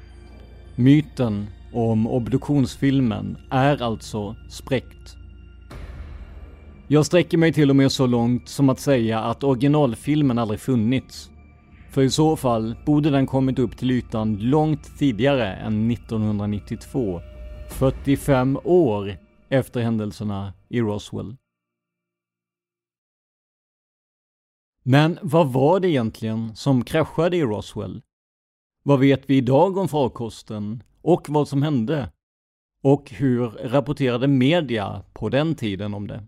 Myten 0.76 1.48
om 1.74 2.08
obduktionsfilmen 2.08 3.38
är 3.50 3.82
alltså 3.82 4.36
spräckt. 4.50 5.16
Jag 6.88 7.06
sträcker 7.06 7.38
mig 7.38 7.54
till 7.54 7.70
och 7.70 7.76
med 7.76 7.92
så 7.92 8.08
långt 8.08 8.50
som 8.50 8.70
att 8.70 8.80
säga 8.80 9.20
att 9.20 9.44
originalfilmen 9.44 10.40
aldrig 10.40 10.60
funnits. 10.60 11.30
För 11.92 12.02
i 12.02 12.10
så 12.10 12.36
fall 12.36 12.76
borde 12.86 13.10
den 13.10 13.28
kommit 13.28 13.60
upp 13.60 13.78
till 13.78 13.92
ytan 13.92 14.38
långt 14.40 14.98
tidigare 15.00 15.54
än 15.54 15.92
1992. 15.92 17.22
45 17.70 18.60
år 18.64 19.18
efter 19.50 19.82
händelserna 19.82 20.54
i 20.70 20.82
Roswell. 20.82 21.36
Men 24.84 25.20
vad 25.22 25.54
var 25.54 25.80
det 25.80 25.90
egentligen 25.90 26.56
som 26.56 26.84
kraschade 26.84 27.38
i 27.38 27.44
Roswell? 27.44 28.02
Vad 28.84 29.00
vet 29.00 29.30
vi 29.30 29.38
idag 29.38 29.78
om 29.78 29.88
farkosten 29.88 30.84
och 31.02 31.30
vad 31.30 31.48
som 31.48 31.62
hände? 31.62 32.12
Och 32.82 33.10
hur 33.10 33.50
rapporterade 33.50 34.28
media 34.28 35.04
på 35.14 35.30
den 35.30 35.56
tiden 35.56 35.94
om 35.94 36.08
det? 36.08 36.28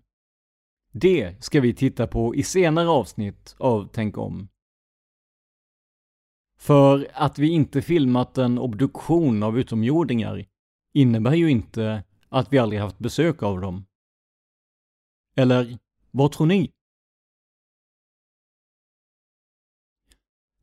Det 0.92 1.44
ska 1.44 1.60
vi 1.60 1.74
titta 1.74 2.06
på 2.06 2.34
i 2.34 2.42
senare 2.42 2.88
avsnitt 2.88 3.56
av 3.58 3.88
Tänk 3.92 4.18
om. 4.18 4.48
För 6.58 7.08
att 7.12 7.38
vi 7.38 7.48
inte 7.48 7.82
filmat 7.82 8.38
en 8.38 8.58
obduktion 8.58 9.42
av 9.42 9.58
utomjordingar 9.58 10.46
innebär 10.94 11.34
ju 11.34 11.50
inte 11.50 12.04
att 12.28 12.52
vi 12.52 12.58
aldrig 12.58 12.80
haft 12.80 12.98
besök 12.98 13.42
av 13.42 13.60
dem. 13.60 13.86
Eller 15.36 15.78
vad 16.10 16.32
tror 16.32 16.46
ni? 16.46 16.72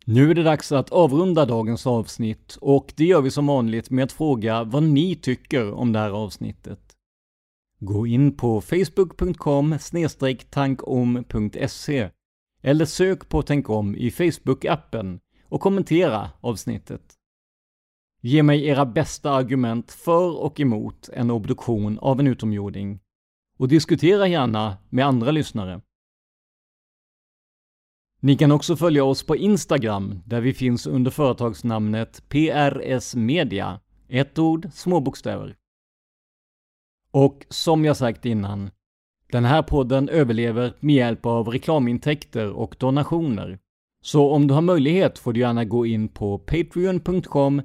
Nu 0.05 0.31
är 0.31 0.35
det 0.35 0.43
dags 0.43 0.71
att 0.71 0.89
avrunda 0.89 1.45
dagens 1.45 1.87
avsnitt 1.87 2.57
och 2.61 2.93
det 2.95 3.05
gör 3.05 3.21
vi 3.21 3.31
som 3.31 3.47
vanligt 3.47 3.89
med 3.89 4.03
att 4.03 4.11
fråga 4.11 4.63
vad 4.63 4.83
ni 4.83 5.15
tycker 5.15 5.71
om 5.71 5.91
det 5.91 5.99
här 5.99 6.09
avsnittet. 6.09 6.79
Gå 7.79 8.07
in 8.07 8.37
på 8.37 8.61
facebook.com 8.61 9.77
tankom.se 10.49 12.09
eller 12.61 12.85
sök 12.85 13.29
på 13.29 13.41
Tänk 13.41 13.69
om 13.69 13.95
i 13.95 14.09
Facebook-appen 14.09 15.19
och 15.43 15.61
kommentera 15.61 16.29
avsnittet. 16.41 17.01
Ge 18.21 18.43
mig 18.43 18.65
era 18.65 18.85
bästa 18.85 19.31
argument 19.31 19.91
för 19.91 20.41
och 20.41 20.59
emot 20.59 21.09
en 21.13 21.31
obduktion 21.31 21.99
av 21.99 22.19
en 22.19 22.27
utomjording 22.27 22.99
och 23.57 23.67
diskutera 23.67 24.27
gärna 24.27 24.77
med 24.89 25.05
andra 25.05 25.31
lyssnare. 25.31 25.81
Ni 28.25 28.35
kan 28.35 28.51
också 28.51 28.75
följa 28.75 29.03
oss 29.03 29.23
på 29.23 29.35
Instagram 29.35 30.19
där 30.25 30.41
vi 30.41 30.53
finns 30.53 30.87
under 30.87 31.11
företagsnamnet 31.11 32.23
PRS 32.29 33.15
Media. 33.15 33.79
Ett 34.09 34.39
ord, 34.39 34.67
små 34.73 34.99
bokstäver. 34.99 35.55
Och 37.11 37.45
som 37.49 37.85
jag 37.85 37.97
sagt 37.97 38.25
innan, 38.25 38.71
den 39.31 39.45
här 39.45 39.61
podden 39.61 40.09
överlever 40.09 40.73
med 40.79 40.95
hjälp 40.95 41.25
av 41.25 41.47
reklamintäkter 41.47 42.49
och 42.49 42.75
donationer. 42.79 43.59
Så 44.03 44.31
om 44.31 44.47
du 44.47 44.53
har 44.53 44.61
möjlighet 44.61 45.19
får 45.19 45.33
du 45.33 45.39
gärna 45.39 45.65
gå 45.65 45.85
in 45.85 46.07
på 46.07 46.37
patreon.com 46.37 47.61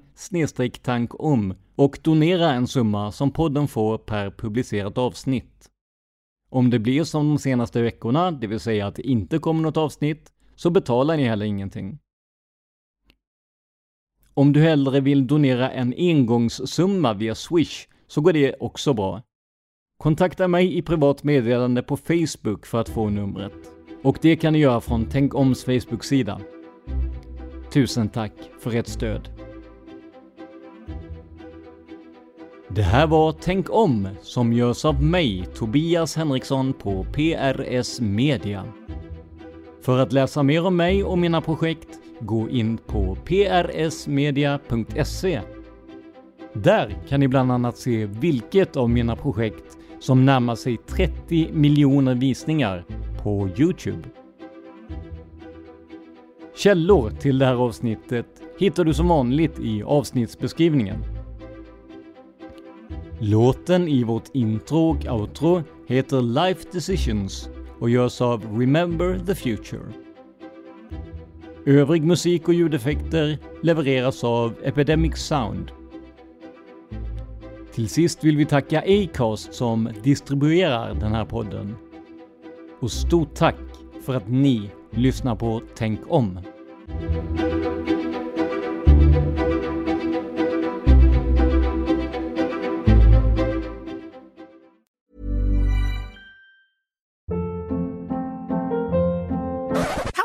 tankom 0.83 1.55
och 1.77 1.99
donera 2.03 2.53
en 2.53 2.67
summa 2.67 3.13
som 3.13 3.31
podden 3.31 3.69
får 3.69 3.99
per 3.99 4.31
publicerat 4.31 4.99
avsnitt. 4.99 5.69
Om 6.51 6.71
det 6.71 6.79
blir 6.79 7.05
som 7.05 7.29
de 7.29 7.39
senaste 7.39 7.83
veckorna, 7.83 8.31
det 8.31 8.47
vill 8.47 8.61
säga 8.61 8.87
att 8.87 8.95
det 8.95 9.03
inte 9.03 9.39
kommer 9.39 9.63
något 9.63 9.77
avsnitt, 9.77 10.33
så 10.59 10.71
betalar 10.71 11.17
ni 11.17 11.25
heller 11.25 11.47
ingenting. 11.47 11.99
Om 14.35 14.53
du 14.53 14.61
hellre 14.61 15.01
vill 15.01 15.27
donera 15.27 15.71
en 15.71 15.95
engångssumma 15.97 17.15
via 17.15 17.35
Swish 17.35 17.89
så 18.07 18.21
går 18.21 18.33
det 18.33 18.55
också 18.61 18.95
bra. 18.95 19.23
Kontakta 19.99 20.49
mig 20.49 20.79
i 20.79 20.83
privat 20.83 21.25
meddelande 21.25 21.83
på 21.83 21.97
Facebook 21.97 22.67
för 22.67 22.81
att 22.81 22.89
få 22.89 23.09
numret. 23.09 23.53
Och 24.03 24.19
det 24.23 24.37
kan 24.37 24.53
ni 24.53 24.59
göra 24.59 24.81
från 24.81 25.07
Tänk 25.11 25.35
Oms 25.35 25.65
Facebook-sida. 25.65 26.41
Tusen 27.73 28.09
tack 28.09 28.33
för 28.61 28.75
ert 28.75 28.87
stöd. 28.87 29.29
Det 32.69 32.83
här 32.83 33.07
var 33.07 33.33
Tänk 33.41 33.71
om 33.71 34.09
som 34.23 34.53
görs 34.53 34.85
av 34.85 35.03
mig, 35.03 35.47
Tobias 35.55 36.17
Henriksson 36.17 36.73
på 36.73 37.05
PRS 37.05 38.01
Media. 38.01 38.73
För 39.89 39.99
att 39.99 40.13
läsa 40.13 40.43
mer 40.43 40.67
om 40.67 40.77
mig 40.77 41.05
och 41.05 41.19
mina 41.19 41.41
projekt, 41.41 41.89
gå 42.21 42.49
in 42.49 42.79
på 42.79 43.17
prsmedia.se. 43.25 44.61
Där 46.53 46.97
kan 47.09 47.21
ni 47.21 47.29
bland 47.29 47.53
annat 47.53 47.79
se 47.79 48.07
vilket 48.07 48.77
av 48.77 48.91
mina 48.91 49.17
projekt 49.17 49.79
som 50.01 50.25
närmar 50.25 50.55
sig 50.55 50.77
30 50.77 51.49
miljoner 51.53 52.15
visningar 52.15 52.85
på 53.23 53.49
Youtube. 53.59 54.09
Källor 56.57 57.11
till 57.11 57.39
det 57.39 57.47
här 57.47 57.55
avsnittet 57.55 58.27
hittar 58.59 58.85
du 58.85 58.95
som 58.95 59.09
vanligt 59.09 59.59
i 59.59 59.83
avsnittsbeskrivningen. 59.83 61.05
Låten 63.19 63.89
i 63.89 64.05
vårt 64.05 64.35
intro 64.35 64.91
och 64.91 65.07
outro 65.21 65.63
heter 65.87 66.23
Life 66.23 66.69
Decisions 66.73 67.51
och 67.81 67.91
görs 67.91 68.21
av 68.21 68.59
Remember 68.59 69.19
the 69.27 69.35
Future. 69.35 69.93
Övrig 71.67 72.05
musik 72.05 72.49
och 72.49 72.55
ljudeffekter 72.55 73.39
levereras 73.63 74.25
av 74.25 74.55
Epidemic 74.63 75.17
Sound. 75.17 75.71
Till 77.73 77.89
sist 77.89 78.25
vill 78.25 78.37
vi 78.37 78.45
tacka 78.45 78.83
Acast 78.87 79.55
som 79.55 79.89
distribuerar 80.03 80.95
den 80.95 81.13
här 81.15 81.25
podden. 81.25 81.77
Och 82.81 82.91
stort 82.91 83.35
tack 83.35 83.57
för 84.03 84.15
att 84.15 84.29
ni 84.29 84.71
lyssnar 84.91 85.37
på 85.37 85.63
Tänk 85.75 86.01
om. 86.09 86.41